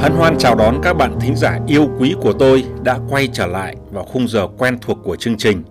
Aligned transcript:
Hân 0.00 0.12
hoan 0.12 0.38
chào 0.38 0.54
đón 0.54 0.80
các 0.82 0.92
bạn 0.92 1.20
thính 1.20 1.36
giả 1.36 1.60
yêu 1.66 1.90
quý 1.98 2.14
của 2.20 2.32
tôi 2.32 2.64
đã 2.82 2.98
quay 3.10 3.28
trở 3.32 3.46
lại 3.46 3.76
vào 3.90 4.04
khung 4.04 4.28
giờ 4.28 4.48
quen 4.58 4.78
thuộc 4.80 4.98
của 5.04 5.16
chương 5.16 5.36
trình 5.36 5.62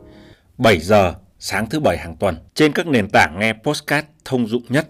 7 0.57 0.79
giờ, 0.79 1.13
sáng 1.39 1.69
thứ 1.69 1.79
bảy 1.79 1.97
hàng 1.97 2.15
tuần, 2.15 2.35
trên 2.53 2.71
các 2.71 2.87
nền 2.87 3.09
tảng 3.09 3.39
nghe 3.39 3.53
podcast 3.63 4.05
thông 4.25 4.47
dụng 4.47 4.63
nhất. 4.69 4.87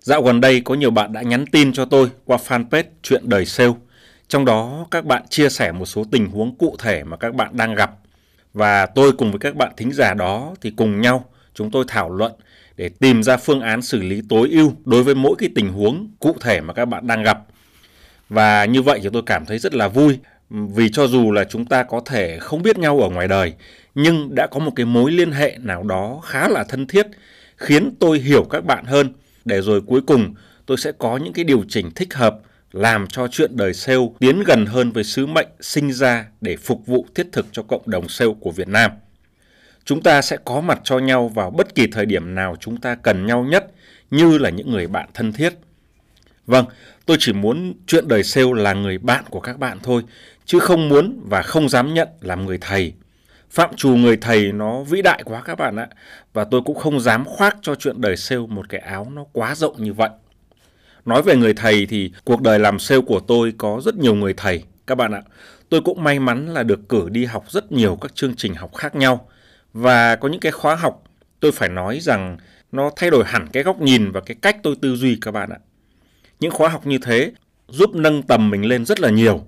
Dạo 0.00 0.22
gần 0.22 0.40
đây 0.40 0.60
có 0.60 0.74
nhiều 0.74 0.90
bạn 0.90 1.12
đã 1.12 1.22
nhắn 1.22 1.46
tin 1.46 1.72
cho 1.72 1.84
tôi 1.84 2.10
qua 2.24 2.38
fanpage 2.46 2.84
Chuyện 3.02 3.28
đời 3.28 3.46
sale. 3.46 3.72
Trong 4.28 4.44
đó, 4.44 4.86
các 4.90 5.04
bạn 5.04 5.22
chia 5.30 5.48
sẻ 5.48 5.72
một 5.72 5.86
số 5.86 6.04
tình 6.12 6.26
huống 6.26 6.56
cụ 6.56 6.76
thể 6.78 7.04
mà 7.04 7.16
các 7.16 7.34
bạn 7.34 7.56
đang 7.56 7.74
gặp 7.74 7.90
và 8.52 8.86
tôi 8.86 9.12
cùng 9.12 9.30
với 9.30 9.38
các 9.38 9.56
bạn 9.56 9.72
thính 9.76 9.92
giả 9.92 10.14
đó 10.14 10.54
thì 10.60 10.70
cùng 10.76 11.00
nhau 11.00 11.24
chúng 11.54 11.70
tôi 11.70 11.84
thảo 11.88 12.10
luận 12.10 12.32
để 12.76 12.88
tìm 12.88 13.22
ra 13.22 13.36
phương 13.36 13.60
án 13.60 13.82
xử 13.82 14.02
lý 14.02 14.22
tối 14.28 14.48
ưu 14.52 14.72
đối 14.84 15.02
với 15.02 15.14
mỗi 15.14 15.34
cái 15.38 15.48
tình 15.54 15.68
huống 15.68 16.10
cụ 16.20 16.36
thể 16.40 16.60
mà 16.60 16.74
các 16.74 16.84
bạn 16.84 17.06
đang 17.06 17.22
gặp 17.22 17.38
và 18.34 18.64
như 18.64 18.82
vậy 18.82 19.00
thì 19.02 19.08
tôi 19.12 19.22
cảm 19.26 19.46
thấy 19.46 19.58
rất 19.58 19.74
là 19.74 19.88
vui, 19.88 20.18
vì 20.50 20.88
cho 20.88 21.06
dù 21.06 21.32
là 21.32 21.44
chúng 21.44 21.64
ta 21.64 21.82
có 21.82 22.00
thể 22.06 22.38
không 22.40 22.62
biết 22.62 22.78
nhau 22.78 23.00
ở 23.00 23.08
ngoài 23.08 23.28
đời, 23.28 23.52
nhưng 23.94 24.34
đã 24.34 24.46
có 24.46 24.60
một 24.60 24.72
cái 24.76 24.86
mối 24.86 25.10
liên 25.10 25.32
hệ 25.32 25.56
nào 25.60 25.82
đó 25.82 26.20
khá 26.24 26.48
là 26.48 26.64
thân 26.64 26.86
thiết, 26.86 27.06
khiến 27.56 27.94
tôi 28.00 28.18
hiểu 28.18 28.44
các 28.44 28.64
bạn 28.64 28.84
hơn 28.84 29.12
để 29.44 29.60
rồi 29.60 29.80
cuối 29.80 30.00
cùng, 30.06 30.34
tôi 30.66 30.76
sẽ 30.76 30.92
có 30.92 31.16
những 31.16 31.32
cái 31.32 31.44
điều 31.44 31.64
chỉnh 31.68 31.90
thích 31.94 32.14
hợp, 32.14 32.38
làm 32.72 33.06
cho 33.06 33.28
chuyện 33.28 33.56
đời 33.56 33.74
sale 33.74 34.08
tiến 34.18 34.42
gần 34.46 34.66
hơn 34.66 34.92
với 34.92 35.04
sứ 35.04 35.26
mệnh 35.26 35.48
sinh 35.60 35.92
ra 35.92 36.26
để 36.40 36.56
phục 36.56 36.86
vụ 36.86 37.06
thiết 37.14 37.26
thực 37.32 37.46
cho 37.52 37.62
cộng 37.62 37.82
đồng 37.86 38.08
sale 38.08 38.30
của 38.40 38.50
Việt 38.50 38.68
Nam. 38.68 38.90
Chúng 39.84 40.02
ta 40.02 40.22
sẽ 40.22 40.36
có 40.44 40.60
mặt 40.60 40.80
cho 40.84 40.98
nhau 40.98 41.28
vào 41.28 41.50
bất 41.50 41.74
kỳ 41.74 41.86
thời 41.86 42.06
điểm 42.06 42.34
nào 42.34 42.56
chúng 42.60 42.80
ta 42.80 42.94
cần 42.94 43.26
nhau 43.26 43.44
nhất, 43.44 43.66
như 44.10 44.38
là 44.38 44.50
những 44.50 44.70
người 44.70 44.86
bạn 44.86 45.08
thân 45.14 45.32
thiết. 45.32 45.54
Vâng, 46.46 46.66
tôi 47.06 47.16
chỉ 47.20 47.32
muốn 47.32 47.74
chuyện 47.86 48.08
đời 48.08 48.24
sale 48.24 48.46
là 48.54 48.72
người 48.72 48.98
bạn 48.98 49.24
của 49.30 49.40
các 49.40 49.58
bạn 49.58 49.78
thôi, 49.82 50.02
chứ 50.44 50.58
không 50.58 50.88
muốn 50.88 51.20
và 51.28 51.42
không 51.42 51.68
dám 51.68 51.94
nhận 51.94 52.08
làm 52.20 52.46
người 52.46 52.58
thầy. 52.60 52.92
Phạm 53.50 53.76
trù 53.76 53.88
người 53.88 54.16
thầy 54.16 54.52
nó 54.52 54.82
vĩ 54.82 55.02
đại 55.02 55.22
quá 55.24 55.42
các 55.44 55.58
bạn 55.58 55.76
ạ, 55.76 55.88
và 56.32 56.44
tôi 56.44 56.60
cũng 56.64 56.76
không 56.76 57.00
dám 57.00 57.24
khoác 57.24 57.56
cho 57.62 57.74
chuyện 57.74 58.00
đời 58.00 58.16
sale 58.16 58.46
một 58.48 58.68
cái 58.68 58.80
áo 58.80 59.08
nó 59.14 59.24
quá 59.32 59.54
rộng 59.54 59.82
như 59.84 59.92
vậy. 59.92 60.10
Nói 61.04 61.22
về 61.22 61.36
người 61.36 61.54
thầy 61.54 61.86
thì 61.86 62.12
cuộc 62.24 62.42
đời 62.42 62.58
làm 62.58 62.78
sale 62.78 63.00
của 63.00 63.20
tôi 63.20 63.52
có 63.58 63.80
rất 63.84 63.96
nhiều 63.96 64.14
người 64.14 64.34
thầy 64.36 64.62
các 64.86 64.94
bạn 64.94 65.12
ạ. 65.12 65.22
Tôi 65.68 65.80
cũng 65.80 66.04
may 66.04 66.18
mắn 66.18 66.54
là 66.54 66.62
được 66.62 66.88
cử 66.88 67.08
đi 67.08 67.24
học 67.24 67.44
rất 67.48 67.72
nhiều 67.72 67.98
các 68.00 68.14
chương 68.14 68.36
trình 68.36 68.54
học 68.54 68.74
khác 68.74 68.94
nhau 68.94 69.28
và 69.72 70.16
có 70.16 70.28
những 70.28 70.40
cái 70.40 70.52
khóa 70.52 70.74
học 70.74 71.02
tôi 71.40 71.52
phải 71.52 71.68
nói 71.68 72.00
rằng 72.00 72.36
nó 72.72 72.90
thay 72.96 73.10
đổi 73.10 73.24
hẳn 73.26 73.48
cái 73.52 73.62
góc 73.62 73.80
nhìn 73.80 74.10
và 74.10 74.20
cái 74.20 74.36
cách 74.42 74.56
tôi 74.62 74.76
tư 74.82 74.96
duy 74.96 75.18
các 75.20 75.30
bạn 75.30 75.50
ạ. 75.50 75.58
Những 76.44 76.52
khóa 76.52 76.68
học 76.68 76.86
như 76.86 76.98
thế 76.98 77.32
giúp 77.68 77.94
nâng 77.94 78.22
tầm 78.22 78.50
mình 78.50 78.64
lên 78.64 78.84
rất 78.84 79.00
là 79.00 79.10
nhiều 79.10 79.46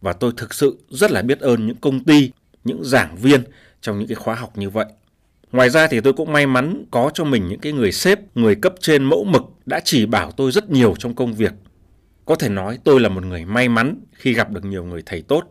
và 0.00 0.12
tôi 0.12 0.32
thực 0.36 0.54
sự 0.54 0.78
rất 0.90 1.10
là 1.10 1.22
biết 1.22 1.40
ơn 1.40 1.66
những 1.66 1.76
công 1.76 2.04
ty, 2.04 2.30
những 2.64 2.84
giảng 2.84 3.16
viên 3.16 3.44
trong 3.80 3.98
những 3.98 4.08
cái 4.08 4.14
khóa 4.14 4.34
học 4.34 4.58
như 4.58 4.70
vậy. 4.70 4.86
Ngoài 5.52 5.70
ra 5.70 5.86
thì 5.86 6.00
tôi 6.00 6.12
cũng 6.12 6.32
may 6.32 6.46
mắn 6.46 6.84
có 6.90 7.10
cho 7.14 7.24
mình 7.24 7.48
những 7.48 7.60
cái 7.60 7.72
người 7.72 7.92
sếp, 7.92 8.36
người 8.36 8.54
cấp 8.54 8.74
trên 8.80 9.04
mẫu 9.04 9.24
mực 9.24 9.42
đã 9.66 9.80
chỉ 9.84 10.06
bảo 10.06 10.32
tôi 10.32 10.52
rất 10.52 10.70
nhiều 10.70 10.94
trong 10.98 11.14
công 11.14 11.34
việc. 11.34 11.52
Có 12.24 12.36
thể 12.36 12.48
nói 12.48 12.78
tôi 12.84 13.00
là 13.00 13.08
một 13.08 13.24
người 13.24 13.44
may 13.44 13.68
mắn 13.68 14.00
khi 14.12 14.34
gặp 14.34 14.50
được 14.50 14.64
nhiều 14.64 14.84
người 14.84 15.02
thầy 15.06 15.22
tốt. 15.22 15.44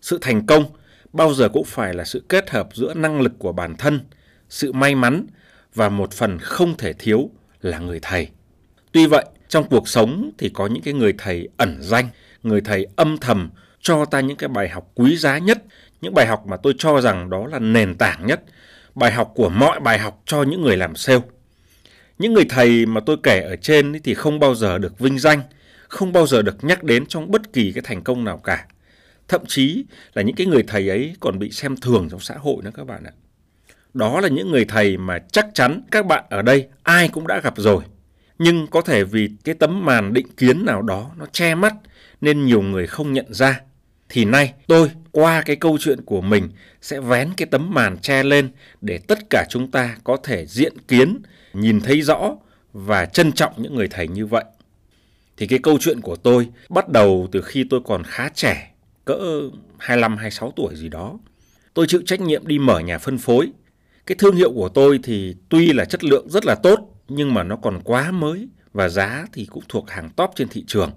Sự 0.00 0.18
thành 0.20 0.46
công 0.46 0.64
bao 1.12 1.34
giờ 1.34 1.48
cũng 1.48 1.64
phải 1.64 1.94
là 1.94 2.04
sự 2.04 2.24
kết 2.28 2.50
hợp 2.50 2.68
giữa 2.74 2.94
năng 2.94 3.20
lực 3.20 3.32
của 3.38 3.52
bản 3.52 3.76
thân, 3.76 4.00
sự 4.48 4.72
may 4.72 4.94
mắn 4.94 5.26
và 5.74 5.88
một 5.88 6.12
phần 6.12 6.38
không 6.38 6.76
thể 6.76 6.92
thiếu 6.92 7.30
là 7.60 7.78
người 7.78 7.98
thầy. 8.02 8.28
Tuy 8.92 9.06
vậy, 9.06 9.24
trong 9.48 9.68
cuộc 9.68 9.88
sống 9.88 10.30
thì 10.38 10.48
có 10.48 10.66
những 10.66 10.82
cái 10.82 10.94
người 10.94 11.14
thầy 11.18 11.48
ẩn 11.56 11.78
danh, 11.80 12.08
người 12.42 12.60
thầy 12.60 12.86
âm 12.96 13.18
thầm 13.18 13.50
cho 13.80 14.04
ta 14.04 14.20
những 14.20 14.36
cái 14.36 14.48
bài 14.48 14.68
học 14.68 14.90
quý 14.94 15.16
giá 15.16 15.38
nhất, 15.38 15.62
những 16.00 16.14
bài 16.14 16.26
học 16.26 16.46
mà 16.46 16.56
tôi 16.56 16.74
cho 16.78 17.00
rằng 17.00 17.30
đó 17.30 17.46
là 17.46 17.58
nền 17.58 17.94
tảng 17.94 18.26
nhất, 18.26 18.42
bài 18.94 19.12
học 19.12 19.32
của 19.34 19.48
mọi 19.48 19.80
bài 19.80 19.98
học 19.98 20.22
cho 20.26 20.42
những 20.42 20.62
người 20.62 20.76
làm 20.76 20.96
sale. 20.96 21.20
Những 22.18 22.32
người 22.32 22.46
thầy 22.48 22.86
mà 22.86 23.00
tôi 23.00 23.16
kể 23.22 23.40
ở 23.40 23.56
trên 23.56 24.00
thì 24.04 24.14
không 24.14 24.40
bao 24.40 24.54
giờ 24.54 24.78
được 24.78 24.98
vinh 24.98 25.18
danh, 25.18 25.40
không 25.88 26.12
bao 26.12 26.26
giờ 26.26 26.42
được 26.42 26.64
nhắc 26.64 26.82
đến 26.82 27.06
trong 27.06 27.30
bất 27.30 27.52
kỳ 27.52 27.72
cái 27.72 27.82
thành 27.82 28.02
công 28.02 28.24
nào 28.24 28.38
cả. 28.38 28.66
Thậm 29.28 29.40
chí 29.46 29.84
là 30.14 30.22
những 30.22 30.36
cái 30.36 30.46
người 30.46 30.62
thầy 30.62 30.88
ấy 30.88 31.16
còn 31.20 31.38
bị 31.38 31.50
xem 31.50 31.76
thường 31.76 32.08
trong 32.10 32.20
xã 32.20 32.34
hội 32.38 32.56
nữa 32.62 32.70
các 32.74 32.86
bạn 32.86 33.04
ạ. 33.04 33.12
Đó 33.94 34.20
là 34.20 34.28
những 34.28 34.50
người 34.50 34.64
thầy 34.64 34.96
mà 34.96 35.18
chắc 35.32 35.46
chắn 35.54 35.82
các 35.90 36.06
bạn 36.06 36.24
ở 36.30 36.42
đây 36.42 36.68
ai 36.82 37.08
cũng 37.08 37.26
đã 37.26 37.40
gặp 37.40 37.54
rồi 37.56 37.82
nhưng 38.38 38.66
có 38.66 38.80
thể 38.80 39.04
vì 39.04 39.28
cái 39.44 39.54
tấm 39.54 39.84
màn 39.84 40.12
định 40.12 40.26
kiến 40.36 40.64
nào 40.64 40.82
đó 40.82 41.10
nó 41.16 41.26
che 41.32 41.54
mắt 41.54 41.74
nên 42.20 42.44
nhiều 42.44 42.62
người 42.62 42.86
không 42.86 43.12
nhận 43.12 43.34
ra. 43.34 43.60
Thì 44.08 44.24
nay 44.24 44.52
tôi 44.66 44.90
qua 45.12 45.42
cái 45.42 45.56
câu 45.56 45.78
chuyện 45.80 46.00
của 46.00 46.20
mình 46.20 46.48
sẽ 46.82 47.00
vén 47.00 47.30
cái 47.36 47.46
tấm 47.50 47.74
màn 47.74 47.98
che 47.98 48.22
lên 48.22 48.48
để 48.80 48.98
tất 48.98 49.18
cả 49.30 49.46
chúng 49.50 49.70
ta 49.70 49.96
có 50.04 50.16
thể 50.16 50.46
diện 50.46 50.72
kiến, 50.88 51.22
nhìn 51.52 51.80
thấy 51.80 52.02
rõ 52.02 52.36
và 52.72 53.06
trân 53.06 53.32
trọng 53.32 53.52
những 53.56 53.74
người 53.74 53.88
thầy 53.88 54.08
như 54.08 54.26
vậy. 54.26 54.44
Thì 55.36 55.46
cái 55.46 55.58
câu 55.58 55.78
chuyện 55.80 56.00
của 56.00 56.16
tôi 56.16 56.48
bắt 56.68 56.88
đầu 56.88 57.28
từ 57.32 57.42
khi 57.42 57.64
tôi 57.70 57.80
còn 57.84 58.02
khá 58.04 58.28
trẻ, 58.34 58.74
cỡ 59.04 59.18
25-26 59.78 60.50
tuổi 60.56 60.76
gì 60.76 60.88
đó. 60.88 61.18
Tôi 61.74 61.86
chịu 61.86 62.02
trách 62.06 62.20
nhiệm 62.20 62.46
đi 62.46 62.58
mở 62.58 62.80
nhà 62.80 62.98
phân 62.98 63.18
phối. 63.18 63.52
Cái 64.06 64.16
thương 64.18 64.36
hiệu 64.36 64.52
của 64.52 64.68
tôi 64.68 65.00
thì 65.02 65.34
tuy 65.48 65.72
là 65.72 65.84
chất 65.84 66.04
lượng 66.04 66.28
rất 66.30 66.44
là 66.44 66.54
tốt 66.54 66.93
nhưng 67.08 67.34
mà 67.34 67.42
nó 67.42 67.56
còn 67.56 67.80
quá 67.84 68.10
mới 68.10 68.48
và 68.72 68.88
giá 68.88 69.26
thì 69.32 69.46
cũng 69.46 69.62
thuộc 69.68 69.90
hàng 69.90 70.10
top 70.16 70.30
trên 70.36 70.48
thị 70.48 70.64
trường. 70.66 70.90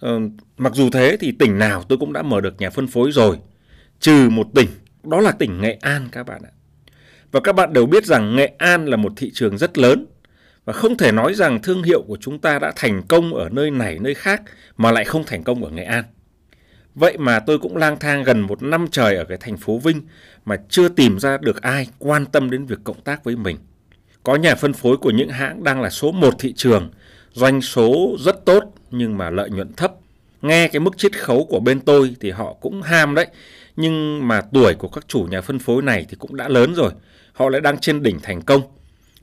Ờ, 0.00 0.20
mặc 0.58 0.72
dù 0.74 0.90
thế 0.90 1.16
thì 1.20 1.32
tỉnh 1.32 1.58
nào 1.58 1.82
tôi 1.82 1.98
cũng 1.98 2.12
đã 2.12 2.22
mở 2.22 2.40
được 2.40 2.60
nhà 2.60 2.70
phân 2.70 2.86
phối 2.86 3.12
rồi, 3.12 3.38
trừ 4.00 4.28
một 4.30 4.46
tỉnh, 4.54 4.68
đó 5.02 5.20
là 5.20 5.32
tỉnh 5.32 5.60
Nghệ 5.60 5.78
An 5.80 6.08
các 6.12 6.26
bạn 6.26 6.42
ạ. 6.44 6.52
Và 7.32 7.40
các 7.40 7.52
bạn 7.52 7.72
đều 7.72 7.86
biết 7.86 8.06
rằng 8.06 8.36
Nghệ 8.36 8.52
An 8.58 8.86
là 8.86 8.96
một 8.96 9.12
thị 9.16 9.30
trường 9.34 9.58
rất 9.58 9.78
lớn 9.78 10.06
và 10.64 10.72
không 10.72 10.96
thể 10.96 11.12
nói 11.12 11.34
rằng 11.34 11.62
thương 11.62 11.82
hiệu 11.82 12.02
của 12.02 12.16
chúng 12.20 12.38
ta 12.38 12.58
đã 12.58 12.72
thành 12.76 13.02
công 13.08 13.34
ở 13.34 13.48
nơi 13.48 13.70
này 13.70 13.98
nơi 14.00 14.14
khác 14.14 14.42
mà 14.76 14.92
lại 14.92 15.04
không 15.04 15.24
thành 15.26 15.42
công 15.42 15.64
ở 15.64 15.70
Nghệ 15.70 15.84
An. 15.84 16.04
Vậy 16.94 17.18
mà 17.18 17.40
tôi 17.40 17.58
cũng 17.58 17.76
lang 17.76 17.98
thang 17.98 18.24
gần 18.24 18.40
một 18.40 18.62
năm 18.62 18.86
trời 18.90 19.16
ở 19.16 19.24
cái 19.24 19.38
thành 19.40 19.56
phố 19.56 19.78
Vinh 19.78 20.00
mà 20.44 20.56
chưa 20.68 20.88
tìm 20.88 21.18
ra 21.18 21.38
được 21.40 21.62
ai 21.62 21.88
quan 21.98 22.26
tâm 22.26 22.50
đến 22.50 22.66
việc 22.66 22.78
cộng 22.84 23.00
tác 23.00 23.24
với 23.24 23.36
mình. 23.36 23.56
Có 24.22 24.36
nhà 24.36 24.54
phân 24.54 24.72
phối 24.72 24.96
của 24.96 25.10
những 25.10 25.28
hãng 25.28 25.64
đang 25.64 25.82
là 25.82 25.90
số 25.90 26.12
1 26.12 26.34
thị 26.38 26.52
trường, 26.56 26.90
doanh 27.32 27.62
số 27.62 28.16
rất 28.18 28.44
tốt 28.44 28.62
nhưng 28.90 29.18
mà 29.18 29.30
lợi 29.30 29.50
nhuận 29.50 29.72
thấp. 29.72 29.92
Nghe 30.42 30.68
cái 30.68 30.80
mức 30.80 30.98
chiết 30.98 31.18
khấu 31.18 31.44
của 31.44 31.60
bên 31.60 31.80
tôi 31.80 32.16
thì 32.20 32.30
họ 32.30 32.52
cũng 32.60 32.82
ham 32.82 33.14
đấy. 33.14 33.26
Nhưng 33.76 34.28
mà 34.28 34.40
tuổi 34.40 34.74
của 34.74 34.88
các 34.88 35.08
chủ 35.08 35.26
nhà 35.30 35.40
phân 35.40 35.58
phối 35.58 35.82
này 35.82 36.06
thì 36.08 36.16
cũng 36.18 36.36
đã 36.36 36.48
lớn 36.48 36.74
rồi. 36.74 36.92
Họ 37.32 37.48
lại 37.48 37.60
đang 37.60 37.78
trên 37.78 38.02
đỉnh 38.02 38.20
thành 38.22 38.42
công. 38.42 38.62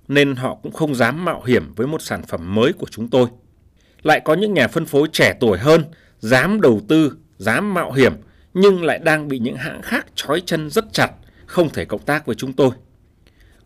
Nên 0.08 0.36
họ 0.36 0.56
cũng 0.64 0.72
không 0.72 0.96
dám 0.96 1.26
mạo 1.26 1.44
hiểm 1.44 1.74
với 1.76 1.88
một 1.88 2.02
sản 2.02 2.22
phẩm 2.28 2.56
mới 2.56 2.74
của 2.74 2.88
chúng 2.92 3.10
tôi. 3.10 3.28
Lại 4.04 4.22
có 4.26 4.34
những 4.34 4.54
nhà 4.54 4.68
phân 4.68 4.86
phối 4.86 5.08
trẻ 5.12 5.34
tuổi 5.40 5.58
hơn, 5.58 5.84
dám 6.20 6.62
đầu 6.62 6.82
tư, 6.88 7.18
dám 7.38 7.74
mạo 7.74 7.92
hiểm, 7.92 8.14
nhưng 8.54 8.84
lại 8.84 9.00
đang 9.00 9.28
bị 9.28 9.40
những 9.40 9.56
hãng 9.56 9.82
khác 9.82 10.06
trói 10.16 10.42
chân 10.46 10.70
rất 10.70 10.86
chặt, 10.94 11.12
không 11.46 11.70
thể 11.70 11.86
cộng 11.86 12.06
tác 12.06 12.26
với 12.26 12.36
chúng 12.36 12.54
tôi. 12.54 12.70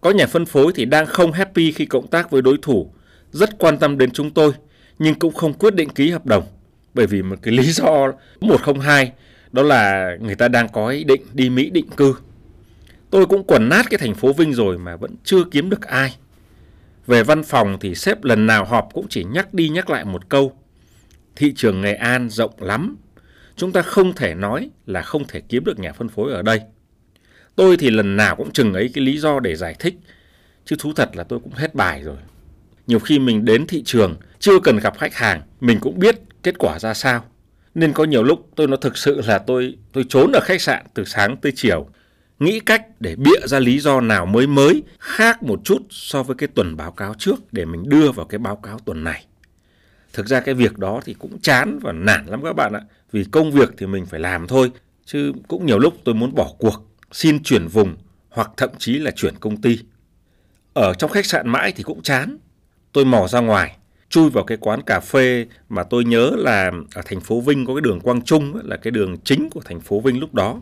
Có 0.02 0.12
nhà 0.12 0.28
phân 0.28 0.46
phối 0.46 0.72
thì 0.76 0.86
đang 0.86 1.06
không 1.06 1.32
happy 1.32 1.72
khi 1.72 1.86
cộng 1.86 2.08
tác 2.08 2.32
với 2.32 2.42
đối 2.42 2.58
thủ, 2.62 2.92
rất 3.32 3.50
quan 3.60 3.78
tâm 3.78 3.98
đến 3.98 4.12
chúng 4.12 4.32
tôi, 4.32 4.52
nhưng 5.00 5.16
cũng 5.16 5.34
không 5.34 5.54
quyết 5.54 5.76
định 5.76 5.90
ký 5.90 6.10
hợp 6.10 6.26
đồng. 6.26 6.44
Bởi 6.94 7.08
vì 7.08 7.22
một 7.22 7.36
cái 7.42 7.54
lý 7.54 7.64
do 7.64 8.12
102 8.42 9.12
đó 9.52 9.64
là 9.64 10.12
người 10.22 10.36
ta 10.36 10.48
đang 10.48 10.70
có 10.70 10.90
ý 10.90 11.04
định 11.04 11.22
đi 11.34 11.50
Mỹ 11.50 11.70
định 11.70 11.90
cư. 11.90 12.16
Tôi 13.10 13.26
cũng 13.26 13.44
quần 13.44 13.70
nát 13.70 13.86
cái 13.90 13.98
thành 13.98 14.16
phố 14.16 14.34
Vinh 14.34 14.54
rồi 14.54 14.78
mà 14.78 14.96
vẫn 14.96 15.16
chưa 15.24 15.44
kiếm 15.52 15.70
được 15.70 15.82
ai. 15.82 16.16
Về 17.08 17.24
văn 17.24 17.44
phòng 17.44 17.78
thì 17.82 17.96
sếp 17.96 18.24
lần 18.24 18.48
nào 18.48 18.66
họp 18.66 18.90
cũng 18.94 19.08
chỉ 19.10 19.24
nhắc 19.24 19.54
đi 19.54 19.70
nhắc 19.70 19.90
lại 19.90 20.06
một 20.06 20.30
câu. 20.30 20.54
Thị 21.36 21.54
trường 21.56 21.82
Nghệ 21.82 21.94
An 21.94 22.30
rộng 22.30 22.54
lắm. 22.60 22.98
Chúng 23.56 23.72
ta 23.72 23.82
không 23.82 24.14
thể 24.14 24.36
nói 24.36 24.70
là 24.86 25.02
không 25.02 25.28
thể 25.28 25.42
kiếm 25.42 25.64
được 25.64 25.80
nhà 25.80 25.94
phân 25.94 26.10
phối 26.10 26.32
ở 26.34 26.42
đây. 26.42 26.62
Tôi 27.60 27.78
thì 27.78 27.90
lần 27.90 28.18
nào 28.18 28.36
cũng 28.36 28.52
chừng 28.52 28.74
ấy 28.74 28.92
cái 28.94 29.04
lý 29.04 29.18
do 29.18 29.40
để 29.40 29.56
giải 29.56 29.76
thích. 29.80 29.96
Chứ 30.66 30.76
thú 30.80 30.94
thật 30.96 31.10
là 31.14 31.24
tôi 31.24 31.40
cũng 31.40 31.54
hết 31.54 31.76
bài 31.76 32.04
rồi. 32.04 32.18
Nhiều 32.88 33.00
khi 33.00 33.20
mình 33.20 33.46
đến 33.46 33.68
thị 33.68 33.84
trường, 33.86 34.16
chưa 34.40 34.60
cần 34.60 34.78
gặp 34.78 34.98
khách 34.98 35.14
hàng, 35.16 35.42
mình 35.62 35.80
cũng 35.82 36.00
biết 36.00 36.16
kết 36.44 36.56
quả 36.60 36.80
ra 36.80 36.94
sao. 36.94 37.26
Nên 37.76 37.94
có 37.94 38.04
nhiều 38.04 38.24
lúc 38.24 38.50
tôi 38.56 38.68
nó 38.68 38.78
thực 38.78 38.98
sự 38.98 39.22
là 39.28 39.38
tôi 39.38 39.78
tôi 39.92 40.06
trốn 40.10 40.32
ở 40.32 40.40
khách 40.44 40.62
sạn 40.62 40.86
từ 40.94 41.06
sáng 41.06 41.38
tới 41.38 41.52
chiều, 41.56 41.90
nghĩ 42.40 42.60
cách 42.60 42.86
để 43.00 43.16
bịa 43.16 43.48
ra 43.48 43.60
lý 43.60 43.80
do 43.80 44.02
nào 44.02 44.26
mới 44.26 44.48
mới 44.48 44.84
khác 45.00 45.44
một 45.44 45.62
chút 45.64 45.82
so 45.90 46.24
với 46.24 46.36
cái 46.36 46.50
tuần 46.56 46.78
báo 46.78 46.92
cáo 46.92 47.14
trước 47.18 47.54
để 47.54 47.66
mình 47.66 47.90
đưa 47.90 48.12
vào 48.12 48.26
cái 48.26 48.40
báo 48.40 48.56
cáo 48.56 48.80
tuần 48.80 49.04
này. 49.04 49.26
Thực 50.14 50.28
ra 50.28 50.40
cái 50.40 50.56
việc 50.56 50.78
đó 50.78 51.02
thì 51.06 51.14
cũng 51.14 51.40
chán 51.42 51.80
và 51.82 51.92
nản 51.92 52.26
lắm 52.26 52.42
các 52.44 52.54
bạn 52.56 52.74
ạ. 52.74 52.82
Vì 53.12 53.24
công 53.24 53.52
việc 53.52 53.70
thì 53.78 53.86
mình 53.86 54.06
phải 54.06 54.20
làm 54.20 54.48
thôi. 54.48 54.72
Chứ 55.06 55.34
cũng 55.48 55.66
nhiều 55.66 55.80
lúc 55.80 55.94
tôi 56.04 56.16
muốn 56.16 56.36
bỏ 56.36 56.54
cuộc, 56.60 56.89
xin 57.12 57.44
chuyển 57.44 57.68
vùng 57.68 57.96
hoặc 58.30 58.52
thậm 58.58 58.70
chí 58.78 59.00
là 59.00 59.12
chuyển 59.12 59.34
công 59.40 59.62
ty. 59.62 59.80
Ở 60.74 60.94
trong 60.94 61.12
khách 61.12 61.26
sạn 61.26 61.50
mãi 61.50 61.74
thì 61.76 61.84
cũng 61.84 62.02
chán. 62.02 62.38
Tôi 62.92 63.06
mò 63.06 63.28
ra 63.28 63.40
ngoài, 63.40 63.78
chui 64.10 64.30
vào 64.30 64.44
cái 64.44 64.58
quán 64.62 64.82
cà 64.82 65.00
phê 65.00 65.46
mà 65.70 65.84
tôi 65.84 66.06
nhớ 66.06 66.32
là 66.38 66.72
ở 66.96 67.02
thành 67.06 67.22
phố 67.22 67.42
Vinh 67.42 67.66
có 67.66 67.76
cái 67.76 67.82
đường 67.82 68.00
Quang 68.00 68.22
Trung 68.22 68.60
là 68.64 68.78
cái 68.78 68.92
đường 68.92 69.18
chính 69.24 69.50
của 69.50 69.62
thành 69.66 69.80
phố 69.80 70.00
Vinh 70.00 70.20
lúc 70.20 70.34
đó. 70.34 70.62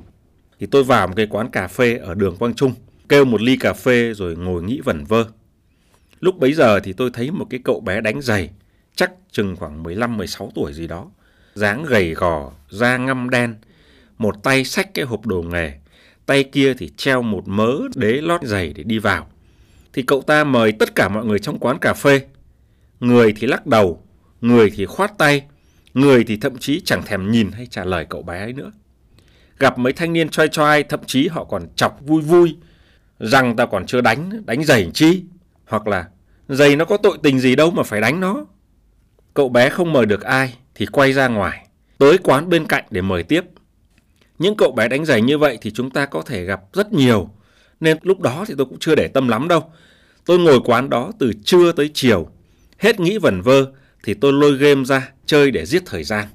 Thì 0.59 0.67
tôi 0.67 0.83
vào 0.83 1.07
một 1.07 1.13
cái 1.15 1.27
quán 1.29 1.49
cà 1.49 1.67
phê 1.67 1.97
ở 1.97 2.13
đường 2.13 2.35
Quang 2.37 2.53
Trung, 2.53 2.73
kêu 3.09 3.25
một 3.25 3.41
ly 3.41 3.57
cà 3.57 3.73
phê 3.73 4.13
rồi 4.13 4.35
ngồi 4.35 4.63
nghĩ 4.63 4.81
vẩn 4.83 5.03
vơ. 5.03 5.25
Lúc 6.19 6.39
bấy 6.39 6.53
giờ 6.53 6.79
thì 6.79 6.93
tôi 6.93 7.09
thấy 7.13 7.31
một 7.31 7.45
cái 7.49 7.59
cậu 7.63 7.79
bé 7.79 8.01
đánh 8.01 8.21
giày, 8.21 8.49
chắc 8.95 9.11
chừng 9.31 9.55
khoảng 9.55 9.83
15-16 9.83 10.49
tuổi 10.55 10.73
gì 10.73 10.87
đó. 10.87 11.11
dáng 11.55 11.83
gầy 11.83 12.13
gò, 12.13 12.51
da 12.69 12.97
ngăm 12.97 13.29
đen, 13.29 13.55
một 14.17 14.43
tay 14.43 14.63
xách 14.63 14.93
cái 14.93 15.05
hộp 15.05 15.25
đồ 15.25 15.41
nghề, 15.41 15.73
tay 16.27 16.43
kia 16.43 16.73
thì 16.73 16.91
treo 16.97 17.21
một 17.21 17.47
mớ 17.47 17.73
đế 17.95 18.21
lót 18.21 18.41
giày 18.43 18.73
để 18.73 18.83
đi 18.83 18.99
vào. 18.99 19.27
Thì 19.93 20.01
cậu 20.01 20.21
ta 20.21 20.43
mời 20.43 20.71
tất 20.71 20.95
cả 20.95 21.09
mọi 21.09 21.25
người 21.25 21.39
trong 21.39 21.59
quán 21.59 21.79
cà 21.79 21.93
phê. 21.93 22.21
Người 22.99 23.33
thì 23.33 23.47
lắc 23.47 23.67
đầu, 23.67 24.03
người 24.41 24.69
thì 24.75 24.85
khoát 24.85 25.17
tay, 25.17 25.43
người 25.93 26.23
thì 26.23 26.37
thậm 26.37 26.57
chí 26.57 26.81
chẳng 26.85 27.03
thèm 27.05 27.31
nhìn 27.31 27.51
hay 27.51 27.65
trả 27.65 27.83
lời 27.83 28.05
cậu 28.09 28.21
bé 28.21 28.39
ấy 28.39 28.53
nữa. 28.53 28.71
Gặp 29.59 29.77
mấy 29.77 29.93
thanh 29.93 30.13
niên 30.13 30.29
choi 30.29 30.47
choi, 30.47 30.83
thậm 30.83 30.99
chí 31.05 31.27
họ 31.27 31.43
còn 31.43 31.67
chọc 31.75 31.99
vui 32.01 32.21
vui, 32.21 32.55
rằng 33.19 33.55
ta 33.55 33.65
còn 33.65 33.85
chưa 33.85 34.01
đánh, 34.01 34.45
đánh 34.45 34.63
giày 34.63 34.91
chi, 34.93 35.23
hoặc 35.65 35.87
là 35.87 36.07
giày 36.47 36.75
nó 36.75 36.85
có 36.85 36.97
tội 36.97 37.17
tình 37.23 37.39
gì 37.39 37.55
đâu 37.55 37.71
mà 37.71 37.83
phải 37.83 38.01
đánh 38.01 38.19
nó. 38.19 38.45
Cậu 39.33 39.49
bé 39.49 39.69
không 39.69 39.93
mời 39.93 40.05
được 40.05 40.21
ai 40.21 40.53
thì 40.75 40.85
quay 40.85 41.13
ra 41.13 41.27
ngoài, 41.27 41.67
tới 41.97 42.17
quán 42.17 42.49
bên 42.49 42.67
cạnh 42.67 42.83
để 42.89 43.01
mời 43.01 43.23
tiếp. 43.23 43.41
Những 44.39 44.57
cậu 44.57 44.71
bé 44.71 44.87
đánh 44.87 45.05
giày 45.05 45.21
như 45.21 45.37
vậy 45.37 45.57
thì 45.61 45.71
chúng 45.71 45.89
ta 45.89 46.05
có 46.05 46.21
thể 46.21 46.43
gặp 46.43 46.61
rất 46.73 46.93
nhiều. 46.93 47.29
Nên 47.79 47.97
lúc 48.01 48.19
đó 48.19 48.45
thì 48.47 48.53
tôi 48.57 48.65
cũng 48.65 48.79
chưa 48.79 48.95
để 48.95 49.07
tâm 49.07 49.27
lắm 49.27 49.47
đâu. 49.47 49.71
Tôi 50.25 50.39
ngồi 50.39 50.59
quán 50.65 50.89
đó 50.89 51.11
từ 51.19 51.33
trưa 51.43 51.71
tới 51.71 51.91
chiều. 51.93 52.29
Hết 52.77 52.99
nghĩ 52.99 53.17
vẩn 53.17 53.41
vơ 53.41 53.65
thì 54.03 54.13
tôi 54.13 54.33
lôi 54.33 54.57
game 54.57 54.83
ra 54.83 55.11
chơi 55.25 55.51
để 55.51 55.65
giết 55.65 55.83
thời 55.85 56.03
gian. 56.03 56.27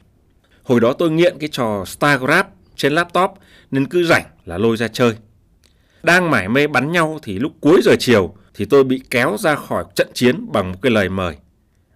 Hồi 0.63 0.81
đó 0.81 0.93
tôi 0.93 1.11
nghiện 1.11 1.39
cái 1.39 1.49
trò 1.53 1.85
Starcraft 1.85 2.45
trên 2.77 2.93
laptop 2.93 3.31
nên 3.71 3.87
cứ 3.87 4.07
rảnh 4.07 4.25
là 4.45 4.59
lôi 4.59 4.77
ra 4.77 4.89
chơi. 4.89 5.15
Đang 6.03 6.31
mải 6.31 6.49
mê 6.49 6.67
bắn 6.67 6.93
nhau 6.93 7.19
thì 7.23 7.39
lúc 7.39 7.53
cuối 7.61 7.81
giờ 7.85 7.97
chiều 7.99 8.35
thì 8.55 8.65
tôi 8.65 8.85
bị 8.85 9.03
kéo 9.11 9.37
ra 9.39 9.55
khỏi 9.55 9.85
trận 9.95 10.09
chiến 10.15 10.53
bằng 10.53 10.73
một 10.73 10.79
cái 10.83 10.93
lời 10.93 11.09
mời. 11.09 11.37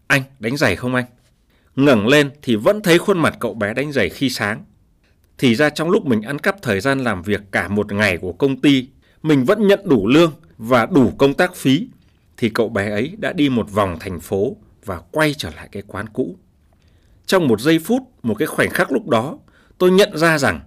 Anh, 0.06 0.22
đánh 0.38 0.56
giày 0.56 0.76
không 0.76 0.94
anh? 0.94 1.04
ngẩng 1.76 2.08
lên 2.08 2.30
thì 2.42 2.56
vẫn 2.56 2.82
thấy 2.82 2.98
khuôn 2.98 3.18
mặt 3.18 3.36
cậu 3.40 3.54
bé 3.54 3.74
đánh 3.74 3.92
giày 3.92 4.08
khi 4.08 4.30
sáng. 4.30 4.64
Thì 5.38 5.54
ra 5.54 5.70
trong 5.70 5.90
lúc 5.90 6.06
mình 6.06 6.22
ăn 6.22 6.38
cắp 6.38 6.62
thời 6.62 6.80
gian 6.80 7.04
làm 7.04 7.22
việc 7.22 7.40
cả 7.52 7.68
một 7.68 7.92
ngày 7.92 8.16
của 8.16 8.32
công 8.32 8.60
ty, 8.60 8.88
mình 9.22 9.44
vẫn 9.44 9.66
nhận 9.66 9.80
đủ 9.84 10.08
lương 10.08 10.32
và 10.58 10.86
đủ 10.86 11.12
công 11.18 11.34
tác 11.34 11.54
phí, 11.54 11.88
thì 12.36 12.48
cậu 12.48 12.68
bé 12.68 12.90
ấy 12.90 13.16
đã 13.18 13.32
đi 13.32 13.48
một 13.48 13.70
vòng 13.70 13.96
thành 14.00 14.20
phố 14.20 14.56
và 14.84 15.00
quay 15.10 15.34
trở 15.34 15.50
lại 15.56 15.68
cái 15.72 15.82
quán 15.86 16.06
cũ. 16.08 16.36
Trong 17.26 17.48
một 17.48 17.60
giây 17.60 17.78
phút, 17.78 18.02
một 18.22 18.34
cái 18.34 18.46
khoảnh 18.46 18.70
khắc 18.70 18.92
lúc 18.92 19.08
đó, 19.08 19.38
tôi 19.78 19.90
nhận 19.90 20.16
ra 20.16 20.38
rằng 20.38 20.60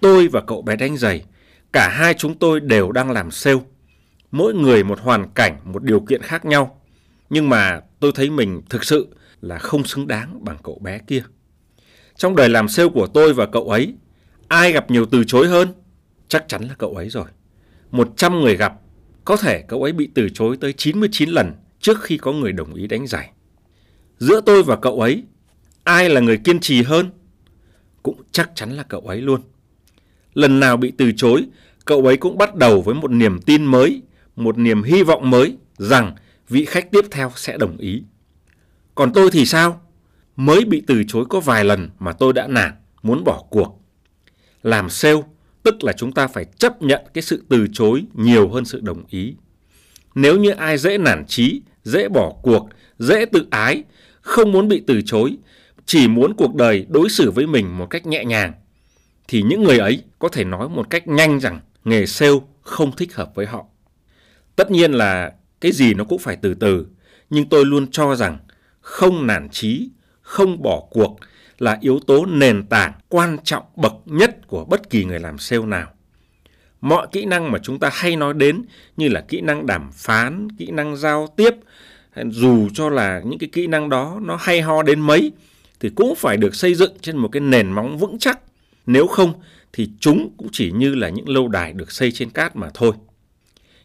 tôi 0.00 0.28
và 0.28 0.40
cậu 0.40 0.62
bé 0.62 0.76
đánh 0.76 0.96
giày, 0.96 1.24
cả 1.72 1.88
hai 1.88 2.14
chúng 2.14 2.34
tôi 2.38 2.60
đều 2.60 2.92
đang 2.92 3.10
làm 3.10 3.30
sale. 3.30 3.58
Mỗi 4.30 4.54
người 4.54 4.84
một 4.84 5.00
hoàn 5.00 5.30
cảnh, 5.34 5.56
một 5.64 5.82
điều 5.82 6.00
kiện 6.00 6.22
khác 6.22 6.44
nhau. 6.44 6.80
Nhưng 7.30 7.48
mà 7.48 7.80
tôi 8.00 8.12
thấy 8.14 8.30
mình 8.30 8.62
thực 8.68 8.84
sự 8.84 9.08
là 9.40 9.58
không 9.58 9.84
xứng 9.84 10.06
đáng 10.06 10.44
bằng 10.44 10.56
cậu 10.62 10.78
bé 10.82 10.98
kia. 10.98 11.22
Trong 12.16 12.36
đời 12.36 12.48
làm 12.48 12.68
sale 12.68 12.88
của 12.88 13.06
tôi 13.06 13.32
và 13.32 13.46
cậu 13.46 13.70
ấy, 13.70 13.94
ai 14.50 14.72
gặp 14.72 14.90
nhiều 14.90 15.06
từ 15.06 15.24
chối 15.24 15.48
hơn? 15.48 15.68
Chắc 16.28 16.44
chắn 16.48 16.62
là 16.62 16.74
cậu 16.78 16.94
ấy 16.96 17.08
rồi. 17.08 17.24
100 17.90 18.40
người 18.40 18.56
gặp, 18.56 18.74
có 19.24 19.36
thể 19.36 19.64
cậu 19.68 19.82
ấy 19.82 19.92
bị 19.92 20.08
từ 20.14 20.28
chối 20.28 20.56
tới 20.60 20.72
99 20.72 21.30
lần 21.30 21.52
trước 21.80 22.02
khi 22.02 22.18
có 22.18 22.32
người 22.32 22.52
đồng 22.52 22.74
ý 22.74 22.86
đánh 22.86 23.06
giải. 23.06 23.30
Giữa 24.18 24.40
tôi 24.46 24.62
và 24.62 24.76
cậu 24.76 25.00
ấy, 25.00 25.22
ai 25.84 26.08
là 26.08 26.20
người 26.20 26.38
kiên 26.38 26.60
trì 26.60 26.82
hơn? 26.82 27.10
Cũng 28.02 28.22
chắc 28.32 28.50
chắn 28.54 28.70
là 28.70 28.82
cậu 28.82 29.00
ấy 29.00 29.20
luôn. 29.20 29.40
Lần 30.34 30.60
nào 30.60 30.76
bị 30.76 30.92
từ 30.98 31.12
chối, 31.16 31.46
cậu 31.84 32.06
ấy 32.06 32.16
cũng 32.16 32.38
bắt 32.38 32.54
đầu 32.54 32.82
với 32.82 32.94
một 32.94 33.10
niềm 33.10 33.40
tin 33.46 33.64
mới, 33.64 34.02
một 34.36 34.58
niềm 34.58 34.82
hy 34.82 35.02
vọng 35.02 35.30
mới 35.30 35.56
rằng 35.78 36.14
vị 36.48 36.64
khách 36.64 36.90
tiếp 36.90 37.04
theo 37.10 37.32
sẽ 37.36 37.58
đồng 37.58 37.76
ý. 37.76 38.02
Còn 38.94 39.12
tôi 39.12 39.30
thì 39.30 39.46
sao? 39.46 39.82
Mới 40.36 40.64
bị 40.64 40.82
từ 40.86 41.02
chối 41.08 41.24
có 41.28 41.40
vài 41.40 41.64
lần 41.64 41.90
mà 41.98 42.12
tôi 42.12 42.32
đã 42.32 42.46
nản, 42.46 42.72
muốn 43.02 43.24
bỏ 43.24 43.44
cuộc. 43.50 43.79
Làm 44.62 44.90
sale, 44.90 45.22
tức 45.62 45.84
là 45.84 45.92
chúng 45.92 46.12
ta 46.12 46.26
phải 46.26 46.44
chấp 46.44 46.82
nhận 46.82 47.00
cái 47.14 47.22
sự 47.22 47.44
từ 47.48 47.66
chối 47.72 48.04
nhiều 48.14 48.48
hơn 48.48 48.64
sự 48.64 48.80
đồng 48.80 49.04
ý. 49.08 49.34
Nếu 50.14 50.38
như 50.38 50.50
ai 50.50 50.78
dễ 50.78 50.98
nản 50.98 51.24
trí, 51.26 51.62
dễ 51.84 52.08
bỏ 52.08 52.32
cuộc, 52.42 52.68
dễ 52.98 53.24
tự 53.24 53.46
ái, 53.50 53.84
không 54.20 54.52
muốn 54.52 54.68
bị 54.68 54.82
từ 54.86 55.02
chối, 55.02 55.36
chỉ 55.86 56.08
muốn 56.08 56.34
cuộc 56.34 56.54
đời 56.54 56.86
đối 56.88 57.08
xử 57.08 57.30
với 57.30 57.46
mình 57.46 57.78
một 57.78 57.86
cách 57.86 58.06
nhẹ 58.06 58.24
nhàng, 58.24 58.52
thì 59.28 59.42
những 59.42 59.62
người 59.62 59.78
ấy 59.78 60.02
có 60.18 60.28
thể 60.28 60.44
nói 60.44 60.68
một 60.68 60.90
cách 60.90 61.08
nhanh 61.08 61.40
rằng 61.40 61.60
nghề 61.84 62.06
sale 62.06 62.38
không 62.62 62.96
thích 62.96 63.14
hợp 63.14 63.34
với 63.34 63.46
họ. 63.46 63.64
Tất 64.56 64.70
nhiên 64.70 64.92
là 64.92 65.32
cái 65.60 65.72
gì 65.72 65.94
nó 65.94 66.04
cũng 66.04 66.18
phải 66.18 66.36
từ 66.36 66.54
từ, 66.54 66.86
nhưng 67.30 67.48
tôi 67.48 67.64
luôn 67.64 67.90
cho 67.90 68.16
rằng 68.16 68.38
không 68.80 69.26
nản 69.26 69.48
trí, 69.48 69.90
không 70.22 70.62
bỏ 70.62 70.82
cuộc 70.90 71.16
là 71.60 71.78
yếu 71.80 72.00
tố 72.06 72.26
nền 72.26 72.66
tảng 72.66 72.92
quan 73.08 73.36
trọng 73.44 73.64
bậc 73.76 73.92
nhất 74.06 74.46
của 74.46 74.64
bất 74.64 74.90
kỳ 74.90 75.04
người 75.04 75.20
làm 75.20 75.38
sale 75.38 75.66
nào. 75.66 75.88
Mọi 76.80 77.06
kỹ 77.12 77.24
năng 77.24 77.52
mà 77.52 77.58
chúng 77.62 77.78
ta 77.78 77.90
hay 77.92 78.16
nói 78.16 78.34
đến 78.34 78.62
như 78.96 79.08
là 79.08 79.20
kỹ 79.20 79.40
năng 79.40 79.66
đàm 79.66 79.90
phán, 79.92 80.48
kỹ 80.58 80.70
năng 80.70 80.96
giao 80.96 81.28
tiếp, 81.36 81.54
dù 82.30 82.68
cho 82.74 82.88
là 82.88 83.22
những 83.24 83.38
cái 83.38 83.48
kỹ 83.52 83.66
năng 83.66 83.88
đó 83.88 84.18
nó 84.22 84.36
hay 84.36 84.60
ho 84.60 84.82
đến 84.82 85.00
mấy 85.00 85.32
thì 85.80 85.90
cũng 85.94 86.14
phải 86.14 86.36
được 86.36 86.54
xây 86.54 86.74
dựng 86.74 86.92
trên 87.00 87.16
một 87.16 87.28
cái 87.28 87.40
nền 87.40 87.72
móng 87.72 87.98
vững 87.98 88.18
chắc. 88.18 88.40
Nếu 88.86 89.06
không 89.06 89.32
thì 89.72 89.90
chúng 90.00 90.30
cũng 90.36 90.48
chỉ 90.52 90.72
như 90.72 90.94
là 90.94 91.08
những 91.08 91.28
lâu 91.28 91.48
đài 91.48 91.72
được 91.72 91.92
xây 91.92 92.12
trên 92.12 92.30
cát 92.30 92.56
mà 92.56 92.70
thôi. 92.74 92.92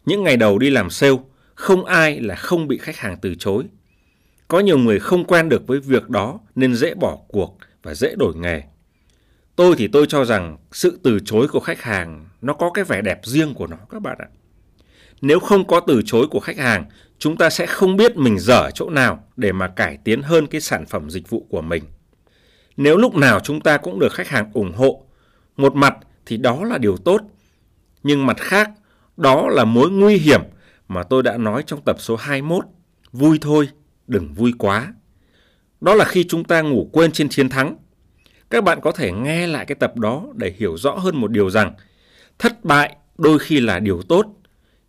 Những 0.06 0.24
ngày 0.24 0.36
đầu 0.36 0.58
đi 0.58 0.70
làm 0.70 0.90
sale, 0.90 1.16
không 1.54 1.84
ai 1.84 2.20
là 2.20 2.34
không 2.34 2.68
bị 2.68 2.78
khách 2.78 2.96
hàng 2.96 3.16
từ 3.22 3.34
chối. 3.34 3.64
Có 4.48 4.60
nhiều 4.60 4.78
người 4.78 4.98
không 5.00 5.24
quen 5.24 5.48
được 5.48 5.66
với 5.66 5.80
việc 5.80 6.10
đó 6.10 6.40
nên 6.54 6.74
dễ 6.74 6.94
bỏ 6.94 7.18
cuộc 7.28 7.58
và 7.86 7.94
dễ 7.94 8.14
đổi 8.16 8.34
nghề. 8.34 8.62
Tôi 9.56 9.74
thì 9.78 9.88
tôi 9.88 10.06
cho 10.08 10.24
rằng 10.24 10.56
sự 10.72 10.98
từ 11.02 11.18
chối 11.24 11.48
của 11.48 11.60
khách 11.60 11.82
hàng 11.82 12.28
nó 12.40 12.54
có 12.54 12.70
cái 12.70 12.84
vẻ 12.84 13.02
đẹp 13.02 13.20
riêng 13.22 13.54
của 13.54 13.66
nó 13.66 13.76
các 13.90 14.02
bạn 14.02 14.18
ạ. 14.18 14.28
Nếu 15.20 15.40
không 15.40 15.66
có 15.66 15.80
từ 15.80 16.02
chối 16.06 16.26
của 16.30 16.40
khách 16.40 16.58
hàng, 16.58 16.84
chúng 17.18 17.36
ta 17.36 17.50
sẽ 17.50 17.66
không 17.66 17.96
biết 17.96 18.16
mình 18.16 18.38
dở 18.38 18.70
chỗ 18.74 18.90
nào 18.90 19.24
để 19.36 19.52
mà 19.52 19.68
cải 19.68 19.98
tiến 20.04 20.22
hơn 20.22 20.46
cái 20.46 20.60
sản 20.60 20.86
phẩm 20.86 21.10
dịch 21.10 21.30
vụ 21.30 21.46
của 21.50 21.62
mình. 21.62 21.84
Nếu 22.76 22.96
lúc 22.96 23.14
nào 23.14 23.40
chúng 23.40 23.60
ta 23.60 23.76
cũng 23.76 23.98
được 23.98 24.12
khách 24.12 24.28
hàng 24.28 24.50
ủng 24.52 24.72
hộ, 24.72 25.06
một 25.56 25.74
mặt 25.74 25.96
thì 26.26 26.36
đó 26.36 26.64
là 26.64 26.78
điều 26.78 26.96
tốt, 26.96 27.20
nhưng 28.02 28.26
mặt 28.26 28.36
khác, 28.40 28.70
đó 29.16 29.48
là 29.48 29.64
mối 29.64 29.90
nguy 29.90 30.16
hiểm 30.16 30.40
mà 30.88 31.02
tôi 31.02 31.22
đã 31.22 31.36
nói 31.36 31.62
trong 31.66 31.80
tập 31.84 31.96
số 31.98 32.16
21, 32.16 32.64
vui 33.12 33.38
thôi 33.40 33.68
đừng 34.06 34.34
vui 34.34 34.52
quá. 34.58 34.94
Đó 35.80 35.94
là 35.94 36.04
khi 36.04 36.24
chúng 36.24 36.44
ta 36.44 36.62
ngủ 36.62 36.90
quên 36.92 37.12
trên 37.12 37.28
chiến 37.28 37.48
thắng. 37.48 37.76
Các 38.50 38.64
bạn 38.64 38.80
có 38.82 38.92
thể 38.92 39.12
nghe 39.12 39.46
lại 39.46 39.66
cái 39.66 39.74
tập 39.74 39.96
đó 39.96 40.26
để 40.34 40.54
hiểu 40.58 40.76
rõ 40.76 40.90
hơn 40.90 41.16
một 41.16 41.30
điều 41.30 41.50
rằng 41.50 41.74
thất 42.38 42.64
bại 42.64 42.96
đôi 43.18 43.38
khi 43.38 43.60
là 43.60 43.78
điều 43.78 44.02
tốt, 44.02 44.26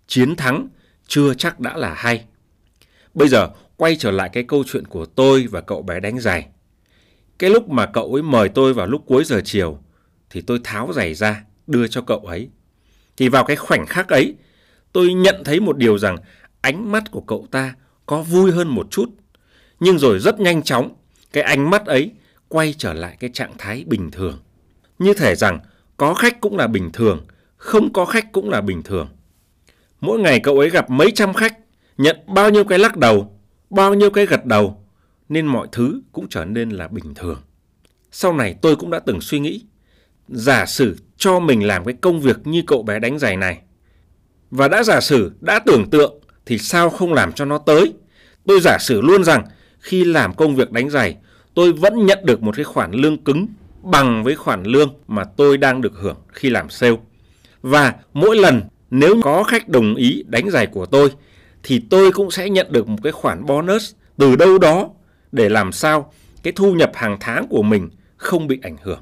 chiến 0.08 0.36
thắng 0.36 0.68
chưa 1.08 1.34
chắc 1.34 1.60
đã 1.60 1.78
là 1.78 1.94
hay. 1.94 2.26
Bây 3.14 3.28
giờ 3.28 3.50
quay 3.78 3.96
trở 3.96 4.12
lại 4.12 4.30
cái 4.34 4.44
câu 4.44 4.64
chuyện 4.68 4.86
của 4.86 5.06
tôi 5.06 5.48
và 5.52 5.62
cậu 5.62 5.82
bé 5.82 6.00
đánh 6.00 6.20
giày. 6.20 6.48
Cái 7.40 7.50
lúc 7.50 7.70
mà 7.70 7.86
cậu 7.86 8.14
ấy 8.14 8.24
mời 8.24 8.50
tôi 8.50 8.74
vào 8.74 8.88
lúc 8.88 9.04
cuối 9.06 9.24
giờ 9.24 9.42
chiều 9.46 9.80
thì 10.30 10.42
tôi 10.42 10.60
tháo 10.64 10.94
giày 10.94 11.14
ra 11.14 11.44
đưa 11.68 11.88
cho 11.88 12.02
cậu 12.02 12.20
ấy. 12.20 12.50
Thì 13.18 13.30
vào 13.30 13.44
cái 13.44 13.56
khoảnh 13.56 13.86
khắc 13.86 14.10
ấy 14.10 14.36
tôi 14.94 15.14
nhận 15.14 15.44
thấy 15.44 15.60
một 15.60 15.78
điều 15.78 15.98
rằng 15.98 16.18
ánh 16.62 16.92
mắt 16.92 17.12
của 17.12 17.22
cậu 17.22 17.48
ta 17.52 17.76
có 18.06 18.22
vui 18.22 18.52
hơn 18.52 18.68
một 18.68 18.88
chút. 18.92 19.10
Nhưng 19.80 20.00
rồi 20.00 20.20
rất 20.20 20.40
nhanh 20.40 20.64
chóng, 20.64 20.96
cái 21.34 21.44
ánh 21.44 21.70
mắt 21.70 21.86
ấy 21.86 22.12
quay 22.48 22.74
trở 22.78 22.94
lại 22.94 23.18
cái 23.20 23.30
trạng 23.34 23.54
thái 23.58 23.84
bình 23.88 24.12
thường. 24.12 24.40
Như 25.00 25.14
thể 25.14 25.36
rằng 25.36 25.60
có 25.98 26.14
khách 26.14 26.42
cũng 26.42 26.58
là 26.58 26.68
bình 26.68 26.92
thường, 26.92 27.26
không 27.58 27.94
có 27.94 28.06
khách 28.06 28.32
cũng 28.32 28.50
là 28.50 28.62
bình 28.62 28.84
thường. 28.84 29.10
Mỗi 30.02 30.20
ngày 30.20 30.40
cậu 30.40 30.60
ấy 30.60 30.70
gặp 30.70 30.90
mấy 30.90 31.12
trăm 31.12 31.34
khách, 31.34 31.58
nhận 31.98 32.18
bao 32.28 32.50
nhiêu 32.50 32.64
cái 32.64 32.80
lắc 32.80 32.98
đầu, 32.98 33.40
bao 33.70 33.94
nhiêu 33.94 34.10
cái 34.10 34.26
gật 34.26 34.46
đầu 34.46 34.84
nên 35.30 35.46
mọi 35.46 35.68
thứ 35.72 36.02
cũng 36.12 36.28
trở 36.30 36.46
nên 36.46 36.70
là 36.70 36.88
bình 36.88 37.14
thường. 37.16 37.42
Sau 38.12 38.34
này 38.34 38.56
tôi 38.62 38.76
cũng 38.76 38.92
đã 38.92 39.00
từng 39.00 39.22
suy 39.22 39.40
nghĩ, 39.40 39.66
giả 40.28 40.66
sử 40.66 40.98
cho 41.18 41.40
mình 41.40 41.68
làm 41.68 41.86
cái 41.86 41.96
công 42.02 42.22
việc 42.22 42.48
như 42.48 42.64
cậu 42.68 42.84
bé 42.84 43.00
đánh 43.00 43.20
giày 43.20 43.38
này. 43.38 43.62
Và 44.52 44.68
đã 44.68 44.84
giả 44.84 45.02
sử, 45.02 45.32
đã 45.40 45.60
tưởng 45.60 45.90
tượng 45.90 46.20
thì 46.46 46.58
sao 46.58 46.90
không 46.90 47.14
làm 47.14 47.34
cho 47.34 47.46
nó 47.46 47.58
tới. 47.58 47.94
Tôi 48.46 48.60
giả 48.62 48.78
sử 48.80 49.02
luôn 49.02 49.24
rằng 49.24 49.44
khi 49.80 50.04
làm 50.04 50.34
công 50.36 50.56
việc 50.56 50.72
đánh 50.72 50.90
giày, 50.90 51.16
tôi 51.54 51.74
vẫn 51.74 52.06
nhận 52.06 52.20
được 52.24 52.42
một 52.42 52.56
cái 52.56 52.64
khoản 52.64 52.92
lương 52.92 53.18
cứng 53.18 53.48
bằng 53.84 54.24
với 54.24 54.36
khoản 54.36 54.64
lương 54.64 54.94
mà 55.08 55.24
tôi 55.24 55.58
đang 55.58 55.82
được 55.82 55.94
hưởng 55.96 56.18
khi 56.34 56.50
làm 56.50 56.70
sale. 56.70 56.98
Và 57.62 57.94
mỗi 58.14 58.38
lần 58.38 58.62
nếu 58.92 59.16
có 59.24 59.44
khách 59.44 59.70
đồng 59.70 59.96
ý 59.96 60.24
đánh 60.28 60.50
giày 60.50 60.68
của 60.68 60.86
tôi 60.86 61.12
thì 61.64 61.82
tôi 61.90 62.12
cũng 62.12 62.32
sẽ 62.32 62.50
nhận 62.50 62.68
được 62.72 62.88
một 62.88 62.98
cái 63.04 63.12
khoản 63.12 63.46
bonus 63.46 63.92
từ 64.18 64.36
đâu 64.36 64.58
đó 64.58 64.90
để 65.32 65.50
làm 65.50 65.72
sao 65.72 66.12
cái 66.44 66.54
thu 66.56 66.74
nhập 66.74 66.92
hàng 66.94 67.18
tháng 67.20 67.48
của 67.48 67.62
mình 67.64 67.90
không 68.18 68.48
bị 68.48 68.60
ảnh 68.62 68.78
hưởng. 68.84 69.00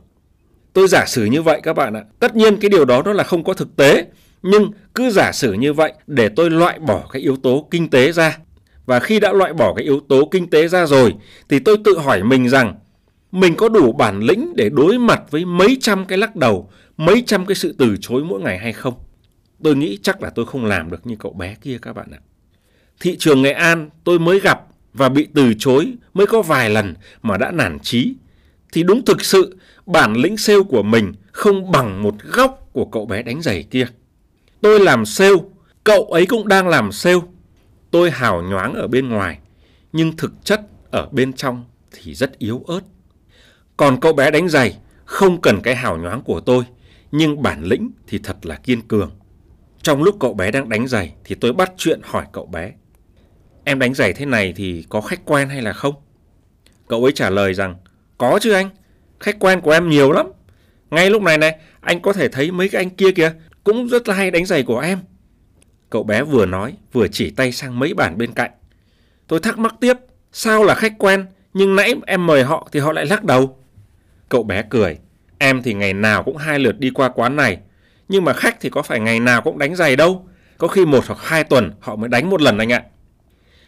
Tôi 0.73 0.87
giả 0.87 1.05
sử 1.07 1.25
như 1.25 1.41
vậy 1.41 1.59
các 1.63 1.73
bạn 1.73 1.93
ạ. 1.93 2.03
Tất 2.19 2.35
nhiên 2.35 2.57
cái 2.57 2.69
điều 2.69 2.85
đó 2.85 3.01
nó 3.05 3.13
là 3.13 3.23
không 3.23 3.43
có 3.43 3.53
thực 3.53 3.75
tế, 3.75 4.05
nhưng 4.41 4.71
cứ 4.95 5.09
giả 5.09 5.31
sử 5.31 5.53
như 5.53 5.73
vậy 5.73 5.93
để 6.07 6.29
tôi 6.29 6.49
loại 6.49 6.79
bỏ 6.79 7.07
cái 7.11 7.21
yếu 7.21 7.37
tố 7.43 7.67
kinh 7.71 7.89
tế 7.89 8.11
ra. 8.11 8.37
Và 8.85 8.99
khi 8.99 9.19
đã 9.19 9.33
loại 9.33 9.53
bỏ 9.53 9.73
cái 9.73 9.85
yếu 9.85 9.99
tố 9.99 10.25
kinh 10.31 10.49
tế 10.49 10.67
ra 10.67 10.85
rồi 10.85 11.13
thì 11.49 11.59
tôi 11.59 11.77
tự 11.83 11.97
hỏi 11.97 12.23
mình 12.23 12.49
rằng 12.49 12.75
mình 13.31 13.55
có 13.55 13.69
đủ 13.69 13.91
bản 13.91 14.19
lĩnh 14.19 14.53
để 14.55 14.69
đối 14.69 14.99
mặt 14.99 15.21
với 15.31 15.45
mấy 15.45 15.77
trăm 15.81 16.05
cái 16.05 16.17
lắc 16.17 16.35
đầu, 16.35 16.69
mấy 16.97 17.23
trăm 17.25 17.45
cái 17.45 17.55
sự 17.55 17.75
từ 17.77 17.95
chối 18.01 18.23
mỗi 18.23 18.41
ngày 18.41 18.57
hay 18.57 18.73
không? 18.73 18.93
Tôi 19.63 19.75
nghĩ 19.75 19.99
chắc 20.01 20.21
là 20.21 20.29
tôi 20.29 20.45
không 20.45 20.65
làm 20.65 20.91
được 20.91 21.07
như 21.07 21.15
cậu 21.19 21.33
bé 21.33 21.55
kia 21.61 21.77
các 21.81 21.93
bạn 21.93 22.11
ạ. 22.11 22.19
Thị 22.99 23.15
trường 23.19 23.41
Nghệ 23.41 23.51
An 23.51 23.89
tôi 24.03 24.19
mới 24.19 24.39
gặp 24.39 24.61
và 24.93 25.09
bị 25.09 25.27
từ 25.33 25.53
chối 25.59 25.93
mới 26.13 26.27
có 26.27 26.41
vài 26.41 26.69
lần 26.69 26.93
mà 27.21 27.37
đã 27.37 27.51
nản 27.51 27.79
chí. 27.79 28.13
Thì 28.71 28.83
đúng 28.83 29.05
thực 29.05 29.25
sự 29.25 29.57
bản 29.85 30.13
lĩnh 30.13 30.37
sale 30.37 30.63
của 30.69 30.83
mình 30.83 31.13
không 31.31 31.71
bằng 31.71 32.03
một 32.03 32.15
góc 32.23 32.69
của 32.73 32.85
cậu 32.85 33.05
bé 33.05 33.23
đánh 33.23 33.41
giày 33.41 33.63
kia. 33.63 33.87
Tôi 34.61 34.79
làm 34.79 35.05
sale, 35.05 35.35
cậu 35.83 36.05
ấy 36.05 36.25
cũng 36.25 36.47
đang 36.47 36.67
làm 36.67 36.91
sale. 36.91 37.19
Tôi 37.95 38.11
hào 38.11 38.41
nhoáng 38.41 38.73
ở 38.73 38.87
bên 38.87 39.09
ngoài, 39.09 39.39
nhưng 39.93 40.17
thực 40.17 40.31
chất 40.43 40.61
ở 40.91 41.09
bên 41.11 41.33
trong 41.33 41.65
thì 41.91 42.13
rất 42.13 42.37
yếu 42.37 42.63
ớt. 42.67 42.79
Còn 43.77 43.99
cậu 43.99 44.13
bé 44.13 44.31
đánh 44.31 44.49
giày 44.49 44.77
không 45.05 45.41
cần 45.41 45.61
cái 45.61 45.75
hào 45.75 45.97
nhoáng 45.97 46.21
của 46.21 46.39
tôi, 46.39 46.63
nhưng 47.11 47.41
bản 47.41 47.63
lĩnh 47.63 47.91
thì 48.07 48.19
thật 48.23 48.45
là 48.45 48.55
kiên 48.55 48.81
cường. 48.81 49.11
Trong 49.81 50.03
lúc 50.03 50.15
cậu 50.19 50.33
bé 50.33 50.51
đang 50.51 50.69
đánh 50.69 50.87
giày 50.87 51.13
thì 51.23 51.35
tôi 51.35 51.53
bắt 51.53 51.71
chuyện 51.77 51.99
hỏi 52.03 52.25
cậu 52.31 52.45
bé. 52.45 52.71
Em 53.63 53.79
đánh 53.79 53.93
giày 53.93 54.13
thế 54.13 54.25
này 54.25 54.53
thì 54.55 54.85
có 54.89 55.01
khách 55.01 55.25
quen 55.25 55.49
hay 55.49 55.61
là 55.61 55.73
không? 55.73 55.95
Cậu 56.87 57.03
ấy 57.03 57.11
trả 57.11 57.29
lời 57.29 57.53
rằng, 57.53 57.75
có 58.17 58.39
chứ 58.41 58.51
anh, 58.51 58.69
khách 59.19 59.39
quen 59.39 59.61
của 59.61 59.71
em 59.71 59.89
nhiều 59.89 60.11
lắm. 60.11 60.27
Ngay 60.91 61.09
lúc 61.09 61.21
này 61.21 61.37
này, 61.37 61.59
anh 61.81 62.01
có 62.01 62.13
thể 62.13 62.29
thấy 62.29 62.51
mấy 62.51 62.69
cái 62.69 62.81
anh 62.81 62.89
kia 62.89 63.11
kìa, 63.11 63.33
cũng 63.63 63.87
rất 63.87 64.07
là 64.07 64.15
hay 64.15 64.31
đánh 64.31 64.45
giày 64.45 64.63
của 64.63 64.79
em. 64.79 64.99
Cậu 65.89 66.03
bé 66.03 66.23
vừa 66.23 66.45
nói, 66.45 66.73
vừa 66.93 67.07
chỉ 67.07 67.29
tay 67.29 67.51
sang 67.51 67.79
mấy 67.79 67.93
bàn 67.93 68.17
bên 68.17 68.31
cạnh. 68.33 68.51
Tôi 69.27 69.39
thắc 69.39 69.57
mắc 69.57 69.75
tiếp, 69.79 69.97
sao 70.31 70.63
là 70.63 70.75
khách 70.75 70.93
quen, 70.97 71.25
nhưng 71.53 71.75
nãy 71.75 71.95
em 72.05 72.27
mời 72.27 72.43
họ 72.43 72.67
thì 72.71 72.79
họ 72.79 72.91
lại 72.91 73.05
lắc 73.05 73.23
đầu. 73.23 73.57
Cậu 74.29 74.43
bé 74.43 74.63
cười, 74.69 74.97
em 75.37 75.61
thì 75.63 75.73
ngày 75.73 75.93
nào 75.93 76.23
cũng 76.23 76.37
hai 76.37 76.59
lượt 76.59 76.79
đi 76.79 76.89
qua 76.89 77.09
quán 77.09 77.35
này, 77.35 77.57
nhưng 78.09 78.23
mà 78.25 78.33
khách 78.33 78.57
thì 78.61 78.69
có 78.69 78.81
phải 78.81 78.99
ngày 78.99 79.19
nào 79.19 79.41
cũng 79.41 79.57
đánh 79.57 79.75
giày 79.75 79.95
đâu. 79.95 80.27
Có 80.57 80.67
khi 80.67 80.85
một 80.85 81.03
hoặc 81.07 81.19
hai 81.21 81.43
tuần 81.43 81.71
họ 81.79 81.95
mới 81.95 82.09
đánh 82.09 82.29
một 82.29 82.41
lần 82.41 82.57
anh 82.57 82.71
ạ. 82.71 82.83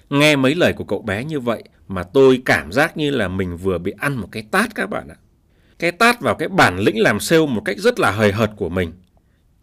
Nghe 0.10 0.36
mấy 0.36 0.56
lời 0.56 0.74
của 0.74 0.84
cậu 0.84 1.02
bé 1.02 1.24
như 1.24 1.40
vậy 1.40 1.64
mà 1.88 2.04
tôi 2.04 2.42
cảm 2.46 2.72
giác 2.72 2.98
như 2.98 3.12
là 3.12 3.28
mình 3.28 3.58
vừa 3.58 3.78
bị 3.78 3.94
ăn 3.98 4.18
một 4.18 4.28
cái 4.32 4.44
tát 4.52 4.76
các 4.76 4.90
bạn 4.90 5.08
ạ. 5.08 5.16
Cái 5.80 5.92
tát 5.92 6.22
vào 6.22 6.36
cái 6.36 6.48
bản 6.48 6.80
lĩnh 6.80 7.02
làm 7.02 7.20
sale 7.20 7.46
một 7.46 7.62
cách 7.66 7.78
rất 7.78 8.00
là 8.00 8.12
hời 8.12 8.32
hợt 8.32 8.52
của 8.56 8.70
mình. 8.70 8.94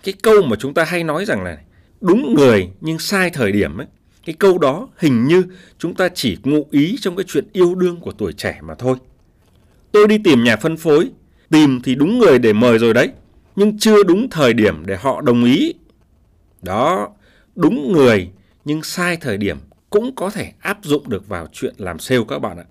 Cái 0.05 0.15
câu 0.23 0.43
mà 0.43 0.57
chúng 0.57 0.75
ta 0.75 0.85
hay 0.85 1.05
nói 1.05 1.25
rằng 1.25 1.45
là 1.45 1.59
đúng 2.01 2.35
người 2.35 2.69
nhưng 2.81 2.99
sai 2.99 3.31
thời 3.31 3.53
điểm 3.53 3.81
ấy. 3.81 3.87
Cái 4.27 4.35
câu 4.39 4.59
đó 4.59 4.89
hình 4.97 5.27
như 5.27 5.45
chúng 5.79 5.95
ta 5.95 6.09
chỉ 6.15 6.37
ngụ 6.45 6.67
ý 6.71 6.97
trong 7.01 7.17
cái 7.17 7.25
chuyện 7.29 7.45
yêu 7.53 7.75
đương 7.75 8.01
của 8.01 8.13
tuổi 8.13 8.33
trẻ 8.33 8.59
mà 8.63 8.75
thôi. 8.75 8.97
Tôi 9.93 10.09
đi 10.09 10.19
tìm 10.25 10.45
nhà 10.45 10.57
phân 10.57 10.77
phối, 10.77 11.11
tìm 11.51 11.81
thì 11.85 11.95
đúng 11.95 12.19
người 12.19 12.39
để 12.39 12.53
mời 12.53 12.79
rồi 12.79 12.95
đấy, 12.95 13.09
nhưng 13.57 13.79
chưa 13.79 14.03
đúng 14.03 14.31
thời 14.31 14.53
điểm 14.53 14.87
để 14.87 14.97
họ 14.97 15.21
đồng 15.21 15.45
ý. 15.45 15.75
Đó, 16.63 17.09
đúng 17.55 17.93
người 17.93 18.31
nhưng 18.65 18.83
sai 18.83 19.17
thời 19.17 19.37
điểm 19.37 19.59
cũng 19.91 20.15
có 20.15 20.31
thể 20.31 20.53
áp 20.61 20.79
dụng 20.83 21.09
được 21.09 21.29
vào 21.29 21.47
chuyện 21.53 21.75
làm 21.79 21.99
sale 21.99 22.21
các 22.29 22.39
bạn 22.39 22.59
ạ. 22.59 22.65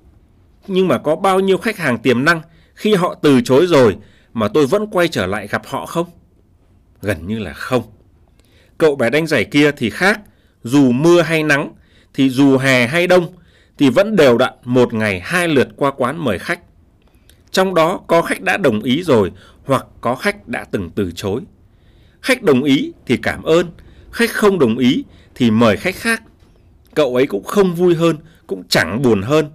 Nhưng 0.67 0.87
mà 0.87 0.97
có 0.97 1.15
bao 1.15 1.39
nhiêu 1.39 1.57
khách 1.57 1.77
hàng 1.77 1.97
tiềm 1.97 2.25
năng 2.25 2.41
khi 2.75 2.93
họ 2.93 3.15
từ 3.21 3.41
chối 3.41 3.67
rồi 3.67 3.97
mà 4.33 4.47
tôi 4.47 4.65
vẫn 4.65 4.87
quay 4.91 5.07
trở 5.07 5.25
lại 5.25 5.47
gặp 5.47 5.61
họ 5.65 5.85
không? 5.85 6.07
Gần 7.01 7.27
như 7.27 7.39
là 7.39 7.53
không. 7.53 7.83
Cậu 8.77 8.95
bé 8.95 9.09
đánh 9.09 9.27
giày 9.27 9.45
kia 9.45 9.71
thì 9.71 9.89
khác, 9.89 10.19
dù 10.63 10.91
mưa 10.91 11.21
hay 11.21 11.43
nắng, 11.43 11.73
thì 12.13 12.29
dù 12.29 12.57
hè 12.57 12.87
hay 12.87 13.07
đông, 13.07 13.33
thì 13.77 13.89
vẫn 13.89 14.15
đều 14.15 14.37
đặn 14.37 14.53
một 14.63 14.93
ngày 14.93 15.19
hai 15.19 15.47
lượt 15.47 15.67
qua 15.75 15.91
quán 15.91 16.23
mời 16.23 16.39
khách. 16.39 16.59
Trong 17.51 17.73
đó 17.73 18.01
có 18.07 18.21
khách 18.21 18.41
đã 18.41 18.57
đồng 18.57 18.81
ý 18.83 19.03
rồi 19.03 19.31
hoặc 19.65 19.85
có 20.01 20.15
khách 20.15 20.47
đã 20.47 20.65
từng 20.71 20.89
từ 20.95 21.11
chối. 21.15 21.41
Khách 22.21 22.43
đồng 22.43 22.63
ý 22.63 22.93
thì 23.05 23.17
cảm 23.17 23.43
ơn, 23.43 23.71
khách 24.11 24.29
không 24.29 24.59
đồng 24.59 24.77
ý 24.77 25.03
thì 25.35 25.51
mời 25.51 25.77
khách 25.77 25.95
khác 25.95 26.23
cậu 26.95 27.15
ấy 27.15 27.27
cũng 27.27 27.43
không 27.43 27.75
vui 27.75 27.95
hơn, 27.95 28.17
cũng 28.47 28.63
chẳng 28.69 29.01
buồn 29.01 29.21
hơn. 29.21 29.45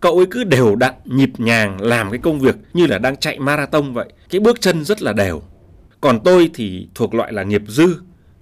Cậu 0.00 0.16
ấy 0.16 0.26
cứ 0.30 0.44
đều 0.44 0.76
đặn, 0.76 0.94
nhịp 1.04 1.30
nhàng 1.38 1.80
làm 1.80 2.10
cái 2.10 2.20
công 2.22 2.40
việc 2.40 2.56
như 2.74 2.86
là 2.86 2.98
đang 2.98 3.16
chạy 3.16 3.38
marathon 3.38 3.92
vậy. 3.92 4.12
Cái 4.30 4.40
bước 4.40 4.60
chân 4.60 4.84
rất 4.84 5.02
là 5.02 5.12
đều. 5.12 5.42
Còn 6.00 6.20
tôi 6.24 6.50
thì 6.54 6.88
thuộc 6.94 7.14
loại 7.14 7.32
là 7.32 7.42
nghiệp 7.42 7.62
dư, 7.66 7.94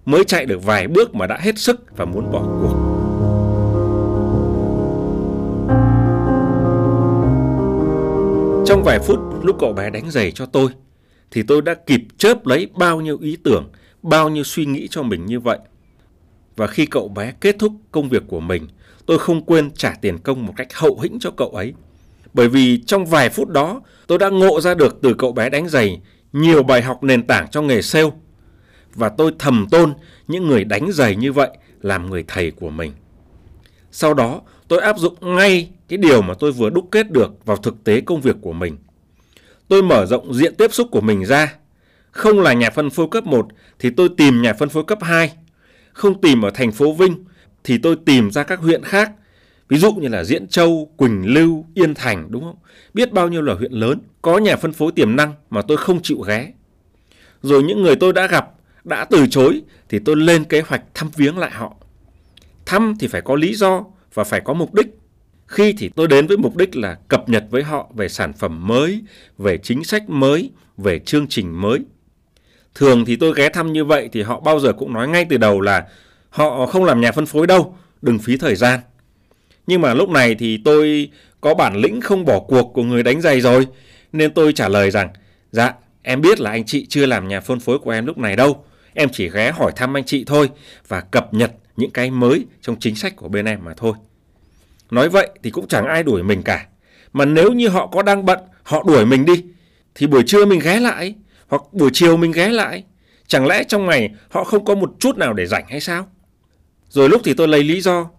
mới 0.06 0.24
chạy 0.24 0.46
được 0.46 0.64
vài 0.64 0.88
bước 0.88 1.14
mà 1.14 1.26
đã 1.26 1.38
hết 1.40 1.58
sức 1.58 1.96
và 1.96 2.04
muốn 2.04 2.30
bỏ 2.32 2.42
cuộc. 2.42 2.96
Trong 8.66 8.82
vài 8.84 8.98
phút 8.98 9.18
lúc 9.42 9.56
cậu 9.60 9.72
bé 9.72 9.90
đánh 9.90 10.10
giày 10.10 10.32
cho 10.32 10.46
tôi, 10.46 10.68
thì 11.30 11.42
tôi 11.42 11.62
đã 11.62 11.74
kịp 11.74 12.00
chớp 12.18 12.46
lấy 12.46 12.68
bao 12.74 13.00
nhiêu 13.00 13.18
ý 13.20 13.36
tưởng, 13.44 13.70
bao 14.02 14.28
nhiêu 14.28 14.44
suy 14.44 14.66
nghĩ 14.66 14.88
cho 14.90 15.02
mình 15.02 15.26
như 15.26 15.40
vậy. 15.40 15.58
Và 16.56 16.66
khi 16.66 16.86
cậu 16.86 17.08
bé 17.08 17.32
kết 17.40 17.56
thúc 17.58 17.72
công 17.92 18.08
việc 18.08 18.22
của 18.28 18.40
mình, 18.40 18.68
tôi 19.06 19.18
không 19.18 19.44
quên 19.44 19.70
trả 19.70 19.94
tiền 20.00 20.18
công 20.18 20.46
một 20.46 20.52
cách 20.56 20.74
hậu 20.74 21.00
hĩnh 21.00 21.18
cho 21.18 21.30
cậu 21.30 21.48
ấy. 21.48 21.72
Bởi 22.34 22.48
vì 22.48 22.82
trong 22.86 23.06
vài 23.06 23.30
phút 23.30 23.48
đó, 23.48 23.82
tôi 24.06 24.18
đã 24.18 24.28
ngộ 24.28 24.60
ra 24.60 24.74
được 24.74 24.98
từ 25.02 25.14
cậu 25.14 25.32
bé 25.32 25.50
đánh 25.50 25.68
giày 25.68 26.00
nhiều 26.32 26.62
bài 26.62 26.82
học 26.82 27.02
nền 27.02 27.26
tảng 27.26 27.50
cho 27.50 27.62
nghề 27.62 27.82
sale. 27.82 28.10
Và 28.96 29.08
tôi 29.08 29.32
thầm 29.38 29.66
tôn 29.70 29.94
những 30.28 30.46
người 30.46 30.64
đánh 30.64 30.92
giày 30.92 31.16
như 31.16 31.32
vậy 31.32 31.50
làm 31.82 32.10
người 32.10 32.24
thầy 32.28 32.50
của 32.50 32.70
mình. 32.70 32.92
Sau 33.90 34.14
đó, 34.14 34.40
tôi 34.68 34.80
áp 34.80 34.98
dụng 34.98 35.14
ngay 35.20 35.70
cái 35.88 35.96
điều 35.96 36.22
mà 36.22 36.34
tôi 36.34 36.52
vừa 36.52 36.70
đúc 36.70 36.88
kết 36.90 37.10
được 37.10 37.46
vào 37.46 37.56
thực 37.56 37.84
tế 37.84 38.00
công 38.00 38.20
việc 38.20 38.36
của 38.40 38.52
mình. 38.52 38.76
Tôi 39.68 39.82
mở 39.82 40.06
rộng 40.06 40.34
diện 40.34 40.54
tiếp 40.54 40.74
xúc 40.74 40.88
của 40.90 41.00
mình 41.00 41.24
ra. 41.24 41.54
Không 42.10 42.40
là 42.40 42.52
nhà 42.52 42.70
phân 42.70 42.90
phối 42.90 43.06
cấp 43.10 43.26
1 43.26 43.48
thì 43.78 43.90
tôi 43.90 44.08
tìm 44.16 44.42
nhà 44.42 44.54
phân 44.54 44.68
phối 44.68 44.84
cấp 44.84 44.98
2 45.02 45.32
không 45.96 46.20
tìm 46.20 46.42
ở 46.42 46.50
thành 46.50 46.72
phố 46.72 46.92
Vinh 46.92 47.24
thì 47.64 47.78
tôi 47.78 47.96
tìm 48.04 48.30
ra 48.30 48.42
các 48.42 48.58
huyện 48.58 48.82
khác. 48.82 49.12
Ví 49.68 49.78
dụ 49.78 49.92
như 49.92 50.08
là 50.08 50.24
Diễn 50.24 50.48
Châu, 50.48 50.90
Quỳnh 50.96 51.34
Lưu, 51.34 51.64
Yên 51.74 51.94
Thành 51.94 52.26
đúng 52.30 52.42
không? 52.42 52.56
Biết 52.94 53.12
bao 53.12 53.28
nhiêu 53.28 53.42
là 53.42 53.54
huyện 53.54 53.72
lớn, 53.72 53.98
có 54.22 54.38
nhà 54.38 54.56
phân 54.56 54.72
phối 54.72 54.92
tiềm 54.92 55.16
năng 55.16 55.32
mà 55.50 55.62
tôi 55.62 55.76
không 55.76 56.02
chịu 56.02 56.18
ghé. 56.18 56.52
Rồi 57.42 57.62
những 57.62 57.82
người 57.82 57.96
tôi 57.96 58.12
đã 58.12 58.26
gặp, 58.26 58.50
đã 58.86 59.04
từ 59.04 59.26
chối 59.26 59.62
thì 59.88 59.98
tôi 59.98 60.16
lên 60.16 60.44
kế 60.44 60.60
hoạch 60.60 60.82
thăm 60.94 61.10
viếng 61.16 61.38
lại 61.38 61.50
họ. 61.50 61.74
Thăm 62.66 62.94
thì 63.00 63.06
phải 63.06 63.20
có 63.22 63.34
lý 63.34 63.54
do 63.54 63.84
và 64.14 64.24
phải 64.24 64.40
có 64.40 64.54
mục 64.54 64.74
đích. 64.74 64.86
Khi 65.46 65.74
thì 65.78 65.88
tôi 65.88 66.08
đến 66.08 66.26
với 66.26 66.36
mục 66.36 66.56
đích 66.56 66.76
là 66.76 66.96
cập 67.08 67.28
nhật 67.28 67.44
với 67.50 67.62
họ 67.62 67.90
về 67.94 68.08
sản 68.08 68.32
phẩm 68.32 68.66
mới, 68.66 69.02
về 69.38 69.58
chính 69.58 69.84
sách 69.84 70.10
mới, 70.10 70.50
về 70.76 70.98
chương 70.98 71.26
trình 71.28 71.60
mới 71.60 71.80
Thường 72.76 73.04
thì 73.04 73.16
tôi 73.16 73.32
ghé 73.36 73.48
thăm 73.48 73.72
như 73.72 73.84
vậy 73.84 74.08
thì 74.12 74.22
họ 74.22 74.40
bao 74.40 74.60
giờ 74.60 74.72
cũng 74.72 74.92
nói 74.92 75.08
ngay 75.08 75.26
từ 75.28 75.36
đầu 75.36 75.60
là 75.60 75.86
họ 76.30 76.66
không 76.66 76.84
làm 76.84 77.00
nhà 77.00 77.12
phân 77.12 77.26
phối 77.26 77.46
đâu, 77.46 77.76
đừng 78.02 78.18
phí 78.18 78.36
thời 78.36 78.56
gian. 78.56 78.80
Nhưng 79.66 79.80
mà 79.80 79.94
lúc 79.94 80.08
này 80.08 80.34
thì 80.34 80.60
tôi 80.64 81.10
có 81.40 81.54
bản 81.54 81.76
lĩnh 81.76 82.00
không 82.00 82.24
bỏ 82.24 82.40
cuộc 82.40 82.70
của 82.74 82.82
người 82.82 83.02
đánh 83.02 83.20
giày 83.20 83.40
rồi, 83.40 83.66
nên 84.12 84.34
tôi 84.34 84.52
trả 84.52 84.68
lời 84.68 84.90
rằng, 84.90 85.08
dạ, 85.50 85.74
em 86.02 86.20
biết 86.20 86.40
là 86.40 86.50
anh 86.50 86.64
chị 86.64 86.86
chưa 86.88 87.06
làm 87.06 87.28
nhà 87.28 87.40
phân 87.40 87.60
phối 87.60 87.78
của 87.78 87.90
em 87.90 88.06
lúc 88.06 88.18
này 88.18 88.36
đâu, 88.36 88.64
em 88.96 89.08
chỉ 89.12 89.30
ghé 89.30 89.52
hỏi 89.52 89.72
thăm 89.76 89.96
anh 89.96 90.04
chị 90.04 90.24
thôi 90.26 90.50
và 90.88 91.00
cập 91.00 91.34
nhật 91.34 91.52
những 91.76 91.90
cái 91.90 92.10
mới 92.10 92.46
trong 92.62 92.76
chính 92.80 92.96
sách 92.96 93.16
của 93.16 93.28
bên 93.28 93.44
em 93.44 93.64
mà 93.64 93.74
thôi. 93.76 93.92
Nói 94.90 95.08
vậy 95.08 95.28
thì 95.42 95.50
cũng 95.50 95.68
chẳng 95.68 95.86
ai 95.86 96.02
đuổi 96.02 96.22
mình 96.22 96.42
cả. 96.42 96.66
Mà 97.12 97.24
nếu 97.24 97.52
như 97.52 97.68
họ 97.68 97.86
có 97.86 98.02
đang 98.02 98.24
bận, 98.24 98.38
họ 98.62 98.82
đuổi 98.86 99.06
mình 99.06 99.24
đi, 99.24 99.44
thì 99.94 100.06
buổi 100.06 100.22
trưa 100.26 100.46
mình 100.46 100.60
ghé 100.60 100.80
lại, 100.80 101.14
hoặc 101.48 101.62
buổi 101.72 101.90
chiều 101.92 102.16
mình 102.16 102.32
ghé 102.32 102.48
lại. 102.48 102.84
Chẳng 103.26 103.46
lẽ 103.46 103.64
trong 103.64 103.86
ngày 103.86 104.10
họ 104.30 104.44
không 104.44 104.64
có 104.64 104.74
một 104.74 104.92
chút 104.98 105.16
nào 105.16 105.32
để 105.32 105.46
rảnh 105.46 105.64
hay 105.68 105.80
sao? 105.80 106.08
Rồi 106.88 107.08
lúc 107.08 107.20
thì 107.24 107.34
tôi 107.34 107.48
lấy 107.48 107.62
lý 107.62 107.80
do 107.80 108.10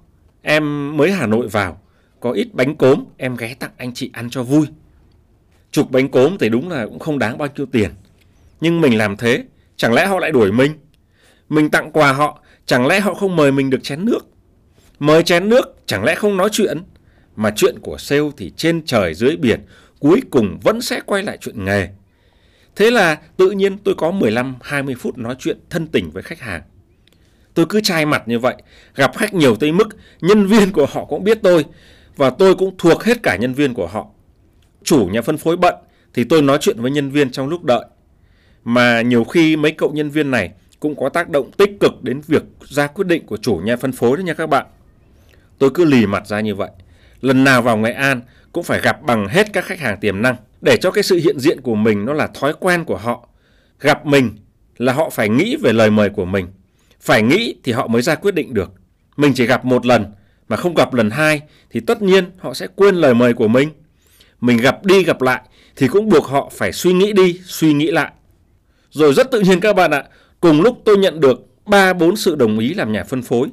em 0.41 0.97
mới 0.97 1.11
Hà 1.11 1.27
Nội 1.27 1.47
vào, 1.47 1.81
có 2.19 2.31
ít 2.31 2.47
bánh 2.53 2.75
cốm 2.75 3.03
em 3.17 3.35
ghé 3.35 3.53
tặng 3.59 3.71
anh 3.77 3.93
chị 3.93 4.09
ăn 4.13 4.29
cho 4.29 4.43
vui. 4.43 4.67
Chục 5.71 5.91
bánh 5.91 6.09
cốm 6.09 6.37
thì 6.37 6.49
đúng 6.49 6.69
là 6.69 6.85
cũng 6.85 6.99
không 6.99 7.19
đáng 7.19 7.37
bao 7.37 7.47
nhiêu 7.55 7.65
tiền. 7.65 7.91
Nhưng 8.61 8.81
mình 8.81 8.97
làm 8.97 9.17
thế, 9.17 9.43
chẳng 9.77 9.93
lẽ 9.93 10.05
họ 10.05 10.19
lại 10.19 10.31
đuổi 10.31 10.51
mình? 10.51 10.71
Mình 11.49 11.69
tặng 11.69 11.91
quà 11.91 12.13
họ, 12.13 12.43
chẳng 12.65 12.87
lẽ 12.87 12.99
họ 12.99 13.13
không 13.13 13.35
mời 13.35 13.51
mình 13.51 13.69
được 13.69 13.83
chén 13.83 14.05
nước? 14.05 14.19
Mời 14.99 15.23
chén 15.23 15.49
nước, 15.49 15.75
chẳng 15.85 16.03
lẽ 16.03 16.15
không 16.15 16.37
nói 16.37 16.49
chuyện? 16.51 16.77
Mà 17.35 17.53
chuyện 17.55 17.79
của 17.81 17.97
sale 17.97 18.29
thì 18.37 18.51
trên 18.57 18.85
trời 18.85 19.13
dưới 19.13 19.35
biển, 19.35 19.65
cuối 19.99 20.21
cùng 20.31 20.59
vẫn 20.63 20.81
sẽ 20.81 21.01
quay 21.05 21.23
lại 21.23 21.37
chuyện 21.41 21.65
nghề. 21.65 21.87
Thế 22.75 22.91
là 22.91 23.17
tự 23.37 23.51
nhiên 23.51 23.77
tôi 23.77 23.95
có 23.97 24.11
15-20 24.11 24.95
phút 24.99 25.17
nói 25.17 25.35
chuyện 25.39 25.57
thân 25.69 25.87
tình 25.87 26.11
với 26.11 26.23
khách 26.23 26.39
hàng. 26.39 26.61
Tôi 27.53 27.65
cứ 27.69 27.81
chai 27.81 28.05
mặt 28.05 28.23
như 28.27 28.39
vậy, 28.39 28.55
gặp 28.95 29.17
khách 29.17 29.33
nhiều 29.33 29.55
tới 29.55 29.71
mức 29.71 29.87
nhân 30.21 30.45
viên 30.45 30.71
của 30.71 30.85
họ 30.85 31.05
cũng 31.05 31.23
biết 31.23 31.39
tôi 31.43 31.65
và 32.15 32.29
tôi 32.29 32.55
cũng 32.55 32.75
thuộc 32.77 33.03
hết 33.03 33.23
cả 33.23 33.35
nhân 33.35 33.53
viên 33.53 33.73
của 33.73 33.87
họ. 33.87 34.07
Chủ 34.83 35.09
nhà 35.11 35.21
phân 35.21 35.37
phối 35.37 35.57
bận 35.57 35.75
thì 36.13 36.23
tôi 36.23 36.41
nói 36.41 36.57
chuyện 36.61 36.81
với 36.81 36.91
nhân 36.91 37.11
viên 37.11 37.31
trong 37.31 37.47
lúc 37.47 37.63
đợi. 37.63 37.85
Mà 38.69 39.01
nhiều 39.01 39.23
khi 39.23 39.55
mấy 39.55 39.71
cậu 39.71 39.91
nhân 39.91 40.09
viên 40.09 40.31
này 40.31 40.51
cũng 40.79 40.95
có 40.95 41.09
tác 41.09 41.29
động 41.29 41.51
tích 41.57 41.71
cực 41.79 42.03
đến 42.03 42.21
việc 42.27 42.43
ra 42.65 42.87
quyết 42.87 43.07
định 43.07 43.25
của 43.25 43.37
chủ 43.37 43.55
nhà 43.55 43.75
phân 43.75 43.91
phối 43.91 44.17
đấy 44.17 44.23
nha 44.23 44.33
các 44.33 44.49
bạn. 44.49 44.65
Tôi 45.57 45.69
cứ 45.73 45.85
lì 45.85 46.05
mặt 46.05 46.27
ra 46.27 46.41
như 46.41 46.55
vậy. 46.55 46.69
Lần 47.21 47.43
nào 47.43 47.61
vào 47.61 47.77
Nghệ 47.77 47.91
An 47.91 48.21
cũng 48.51 48.63
phải 48.63 48.81
gặp 48.81 49.01
bằng 49.03 49.27
hết 49.27 49.53
các 49.53 49.65
khách 49.65 49.79
hàng 49.79 49.99
tiềm 49.99 50.21
năng 50.21 50.35
để 50.61 50.77
cho 50.81 50.91
cái 50.91 51.03
sự 51.03 51.15
hiện 51.23 51.39
diện 51.39 51.61
của 51.61 51.75
mình 51.75 52.05
nó 52.05 52.13
là 52.13 52.27
thói 52.27 52.53
quen 52.59 52.83
của 52.83 52.97
họ. 52.97 53.27
Gặp 53.79 54.05
mình 54.05 54.37
là 54.77 54.93
họ 54.93 55.09
phải 55.09 55.29
nghĩ 55.29 55.55
về 55.55 55.73
lời 55.73 55.89
mời 55.89 56.09
của 56.09 56.25
mình. 56.25 56.47
Phải 57.01 57.21
nghĩ 57.21 57.55
thì 57.63 57.71
họ 57.71 57.87
mới 57.87 58.01
ra 58.01 58.15
quyết 58.15 58.35
định 58.35 58.53
được. 58.53 58.71
Mình 59.17 59.33
chỉ 59.35 59.45
gặp 59.45 59.65
một 59.65 59.85
lần 59.85 60.05
mà 60.49 60.57
không 60.57 60.75
gặp 60.75 60.93
lần 60.93 61.09
hai 61.09 61.41
thì 61.69 61.79
tất 61.79 62.01
nhiên 62.01 62.25
họ 62.39 62.53
sẽ 62.53 62.67
quên 62.75 62.95
lời 62.95 63.13
mời 63.13 63.33
của 63.33 63.47
mình. 63.47 63.69
Mình 64.41 64.57
gặp 64.57 64.85
đi 64.85 65.03
gặp 65.03 65.21
lại 65.21 65.41
thì 65.75 65.87
cũng 65.87 66.09
buộc 66.09 66.25
họ 66.25 66.51
phải 66.53 66.71
suy 66.71 66.93
nghĩ 66.93 67.13
đi, 67.13 67.39
suy 67.45 67.73
nghĩ 67.73 67.91
lại. 67.91 68.11
Rồi 68.97 69.13
rất 69.13 69.31
tự 69.31 69.39
nhiên 69.39 69.59
các 69.59 69.75
bạn 69.75 69.91
ạ, 69.91 70.03
cùng 70.39 70.61
lúc 70.61 70.81
tôi 70.85 70.97
nhận 70.97 71.19
được 71.19 71.45
3-4 71.65 72.15
sự 72.15 72.35
đồng 72.35 72.59
ý 72.59 72.73
làm 72.73 72.91
nhà 72.91 73.03
phân 73.03 73.21
phối. 73.21 73.47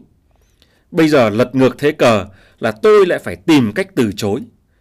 Bây 0.90 1.08
giờ 1.08 1.30
lật 1.30 1.54
ngược 1.54 1.78
thế 1.78 1.92
cờ 1.92 2.26
là 2.58 2.72
tôi 2.82 3.06
lại 3.06 3.18
phải 3.18 3.36
tìm 3.36 3.72
cách 3.72 3.88
từ 3.94 4.12
chối. 4.16 4.40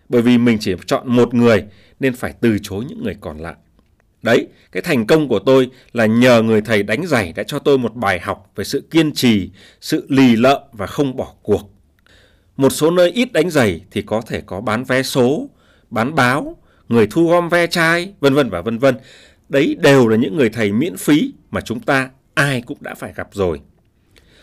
Bởi 0.10 0.22
vì 0.22 0.38
mình 0.38 0.58
chỉ 0.60 0.74
chọn 0.86 1.16
một 1.16 1.34
người 1.34 1.64
nên 2.00 2.16
phải 2.16 2.34
từ 2.42 2.58
chối 2.62 2.86
những 2.90 3.04
người 3.04 3.16
còn 3.22 3.38
lại. 3.38 3.54
Đấy, 4.22 4.48
cái 4.72 4.84
thành 4.84 5.08
công 5.08 5.28
của 5.28 5.40
tôi 5.40 5.70
là 5.94 6.06
nhờ 6.06 6.42
người 6.42 6.62
thầy 6.62 6.84
đánh 6.84 7.08
giày 7.08 7.34
đã 7.34 7.44
cho 7.44 7.60
tôi 7.60 7.78
một 7.78 7.96
bài 7.96 8.20
học 8.20 8.52
về 8.56 8.64
sự 8.64 8.84
kiên 8.92 9.14
trì, 9.14 9.50
sự 9.82 10.06
lì 10.10 10.36
lợm 10.36 10.62
và 10.72 10.88
không 10.88 11.16
bỏ 11.16 11.34
cuộc. 11.42 11.62
Một 12.58 12.70
số 12.70 12.92
nơi 12.92 13.12
ít 13.12 13.34
đánh 13.34 13.50
giày 13.50 13.82
thì 13.92 14.02
có 14.02 14.22
thể 14.22 14.42
có 14.46 14.62
bán 14.62 14.84
vé 14.84 15.04
số, 15.04 15.50
bán 15.90 16.16
báo, 16.16 16.58
người 16.90 17.08
thu 17.08 17.28
gom 17.30 17.50
ve 17.50 17.68
chai, 17.68 18.14
vân 18.20 18.34
vân 18.34 18.50
và 18.50 18.62
vân 18.62 18.78
vân. 18.78 18.96
Đấy 19.54 19.76
đều 19.80 20.08
là 20.08 20.18
những 20.18 20.38
người 20.38 20.50
thầy 20.50 20.72
miễn 20.72 20.98
phí 20.98 21.34
mà 21.52 21.62
chúng 21.62 21.80
ta 21.80 22.10
ai 22.34 22.62
cũng 22.62 22.78
đã 22.82 22.96
phải 22.96 23.14
gặp 23.16 23.28
rồi. 23.32 23.62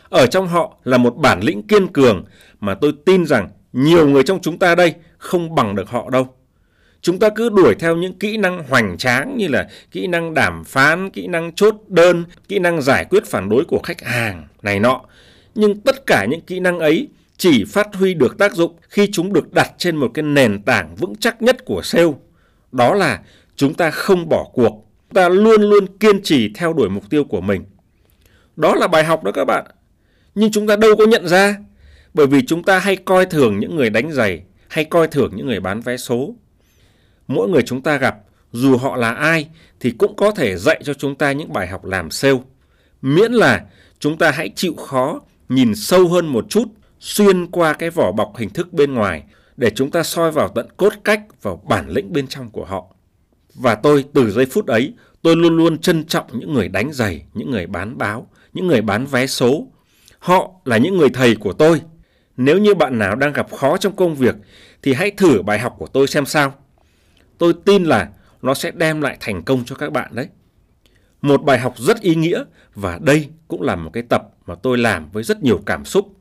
Ở 0.08 0.26
trong 0.26 0.48
họ 0.48 0.76
là 0.84 0.98
một 0.98 1.16
bản 1.16 1.40
lĩnh 1.42 1.62
kiên 1.62 1.86
cường 1.86 2.24
mà 2.60 2.74
tôi 2.74 2.92
tin 3.06 3.26
rằng 3.26 3.48
nhiều 3.72 4.08
người 4.08 4.22
trong 4.22 4.40
chúng 4.40 4.58
ta 4.58 4.74
đây 4.74 4.94
không 5.18 5.54
bằng 5.54 5.74
được 5.74 5.88
họ 5.88 6.10
đâu. 6.10 6.34
Chúng 7.00 7.18
ta 7.18 7.28
cứ 7.28 7.48
đuổi 7.48 7.74
theo 7.74 7.96
những 7.96 8.18
kỹ 8.18 8.36
năng 8.36 8.64
hoành 8.68 8.98
tráng 8.98 9.36
như 9.36 9.48
là 9.48 9.68
kỹ 9.90 10.06
năng 10.06 10.34
đàm 10.34 10.64
phán, 10.64 11.10
kỹ 11.10 11.26
năng 11.26 11.52
chốt 11.52 11.74
đơn, 11.88 12.24
kỹ 12.48 12.58
năng 12.58 12.82
giải 12.82 13.04
quyết 13.04 13.26
phản 13.26 13.48
đối 13.48 13.64
của 13.64 13.80
khách 13.82 14.02
hàng 14.02 14.46
này 14.62 14.80
nọ. 14.80 15.00
Nhưng 15.54 15.80
tất 15.80 16.06
cả 16.06 16.26
những 16.30 16.40
kỹ 16.40 16.60
năng 16.60 16.78
ấy 16.78 17.08
chỉ 17.36 17.64
phát 17.64 17.94
huy 17.94 18.14
được 18.14 18.38
tác 18.38 18.54
dụng 18.54 18.76
khi 18.88 19.08
chúng 19.12 19.32
được 19.32 19.52
đặt 19.52 19.70
trên 19.78 19.96
một 19.96 20.10
cái 20.14 20.22
nền 20.22 20.62
tảng 20.62 20.94
vững 20.94 21.16
chắc 21.16 21.42
nhất 21.42 21.64
của 21.64 21.82
sale. 21.82 22.12
Đó 22.72 22.94
là 22.94 23.20
chúng 23.56 23.74
ta 23.74 23.90
không 23.90 24.28
bỏ 24.28 24.50
cuộc, 24.52 24.86
ta 25.14 25.28
luôn 25.28 25.62
luôn 25.62 25.98
kiên 25.98 26.22
trì 26.22 26.52
theo 26.54 26.72
đuổi 26.72 26.88
mục 26.88 27.10
tiêu 27.10 27.24
của 27.24 27.40
mình. 27.40 27.64
Đó 28.56 28.74
là 28.74 28.88
bài 28.88 29.04
học 29.04 29.24
đó 29.24 29.32
các 29.32 29.44
bạn. 29.44 29.64
Nhưng 30.34 30.50
chúng 30.50 30.66
ta 30.66 30.76
đâu 30.76 30.96
có 30.96 31.06
nhận 31.06 31.28
ra, 31.28 31.56
bởi 32.14 32.26
vì 32.26 32.42
chúng 32.46 32.62
ta 32.62 32.78
hay 32.78 32.96
coi 32.96 33.26
thường 33.26 33.58
những 33.58 33.76
người 33.76 33.90
đánh 33.90 34.12
giày, 34.12 34.42
hay 34.68 34.84
coi 34.84 35.08
thường 35.08 35.32
những 35.36 35.46
người 35.46 35.60
bán 35.60 35.80
vé 35.80 35.96
số. 35.96 36.34
Mỗi 37.28 37.48
người 37.48 37.62
chúng 37.62 37.82
ta 37.82 37.96
gặp, 37.96 38.16
dù 38.52 38.76
họ 38.76 38.96
là 38.96 39.14
ai, 39.14 39.48
thì 39.80 39.90
cũng 39.90 40.16
có 40.16 40.30
thể 40.30 40.56
dạy 40.56 40.80
cho 40.84 40.94
chúng 40.94 41.14
ta 41.14 41.32
những 41.32 41.52
bài 41.52 41.66
học 41.66 41.84
làm 41.84 42.10
sale. 42.10 42.38
Miễn 43.02 43.32
là 43.32 43.64
chúng 43.98 44.18
ta 44.18 44.30
hãy 44.30 44.50
chịu 44.56 44.74
khó, 44.74 45.20
nhìn 45.48 45.74
sâu 45.74 46.08
hơn 46.08 46.26
một 46.26 46.46
chút, 46.48 46.64
xuyên 47.00 47.46
qua 47.46 47.72
cái 47.72 47.90
vỏ 47.90 48.12
bọc 48.12 48.36
hình 48.36 48.50
thức 48.50 48.72
bên 48.72 48.94
ngoài, 48.94 49.24
để 49.56 49.70
chúng 49.70 49.90
ta 49.90 50.02
soi 50.02 50.30
vào 50.30 50.48
tận 50.48 50.66
cốt 50.76 50.92
cách, 51.04 51.20
vào 51.42 51.62
bản 51.68 51.88
lĩnh 51.88 52.12
bên 52.12 52.26
trong 52.26 52.50
của 52.50 52.64
họ. 52.64 52.86
Và 53.54 53.74
tôi 53.74 54.04
từ 54.14 54.30
giây 54.30 54.46
phút 54.46 54.66
ấy, 54.66 54.92
tôi 55.22 55.36
luôn 55.36 55.56
luôn 55.56 55.78
trân 55.78 56.04
trọng 56.04 56.26
những 56.32 56.54
người 56.54 56.68
đánh 56.68 56.92
giày, 56.92 57.24
những 57.34 57.50
người 57.50 57.66
bán 57.66 57.98
báo, 57.98 58.30
những 58.52 58.66
người 58.66 58.80
bán 58.80 59.06
vé 59.06 59.26
số. 59.26 59.66
Họ 60.18 60.50
là 60.64 60.76
những 60.76 60.98
người 60.98 61.10
thầy 61.10 61.36
của 61.36 61.52
tôi. 61.52 61.80
Nếu 62.36 62.58
như 62.58 62.74
bạn 62.74 62.98
nào 62.98 63.16
đang 63.16 63.32
gặp 63.32 63.52
khó 63.56 63.76
trong 63.76 63.96
công 63.96 64.14
việc 64.14 64.34
thì 64.82 64.92
hãy 64.92 65.10
thử 65.10 65.42
bài 65.42 65.58
học 65.58 65.74
của 65.78 65.86
tôi 65.86 66.06
xem 66.06 66.26
sao. 66.26 66.54
Tôi 67.38 67.54
tin 67.64 67.84
là 67.84 68.08
nó 68.42 68.54
sẽ 68.54 68.70
đem 68.70 69.00
lại 69.00 69.16
thành 69.20 69.42
công 69.42 69.64
cho 69.64 69.76
các 69.76 69.92
bạn 69.92 70.14
đấy. 70.14 70.28
Một 71.22 71.42
bài 71.42 71.58
học 71.58 71.74
rất 71.78 72.00
ý 72.00 72.14
nghĩa 72.14 72.44
và 72.74 72.98
đây 73.02 73.28
cũng 73.48 73.62
là 73.62 73.76
một 73.76 73.90
cái 73.92 74.02
tập 74.02 74.22
mà 74.46 74.54
tôi 74.54 74.78
làm 74.78 75.10
với 75.10 75.22
rất 75.22 75.42
nhiều 75.42 75.62
cảm 75.66 75.84
xúc. 75.84 76.16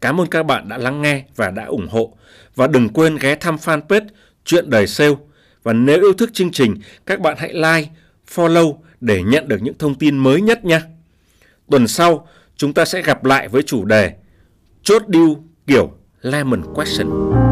Cảm 0.00 0.20
ơn 0.20 0.26
các 0.26 0.42
bạn 0.42 0.68
đã 0.68 0.78
lắng 0.78 1.02
nghe 1.02 1.24
và 1.36 1.50
đã 1.50 1.64
ủng 1.64 1.88
hộ. 1.90 2.16
Và 2.54 2.66
đừng 2.66 2.88
quên 2.88 3.16
ghé 3.16 3.34
thăm 3.34 3.56
fanpage 3.56 4.06
Chuyện 4.44 4.70
đời 4.70 4.86
sale. 4.86 5.14
Và 5.62 5.72
nếu 5.72 6.00
yêu 6.00 6.12
thích 6.12 6.30
chương 6.32 6.52
trình, 6.52 6.74
các 7.06 7.20
bạn 7.20 7.36
hãy 7.38 7.52
like, 7.54 7.88
follow 8.34 8.76
để 9.00 9.22
nhận 9.22 9.48
được 9.48 9.62
những 9.62 9.78
thông 9.78 9.94
tin 9.94 10.18
mới 10.18 10.40
nhất 10.40 10.64
nha. 10.64 10.82
Tuần 11.70 11.88
sau, 11.88 12.28
chúng 12.56 12.72
ta 12.72 12.84
sẽ 12.84 13.02
gặp 13.02 13.24
lại 13.24 13.48
với 13.48 13.62
chủ 13.62 13.84
đề 13.84 14.12
Chốt 14.82 15.02
điêu 15.08 15.44
kiểu 15.66 15.90
Lemon 16.20 16.62
Question. 16.74 17.51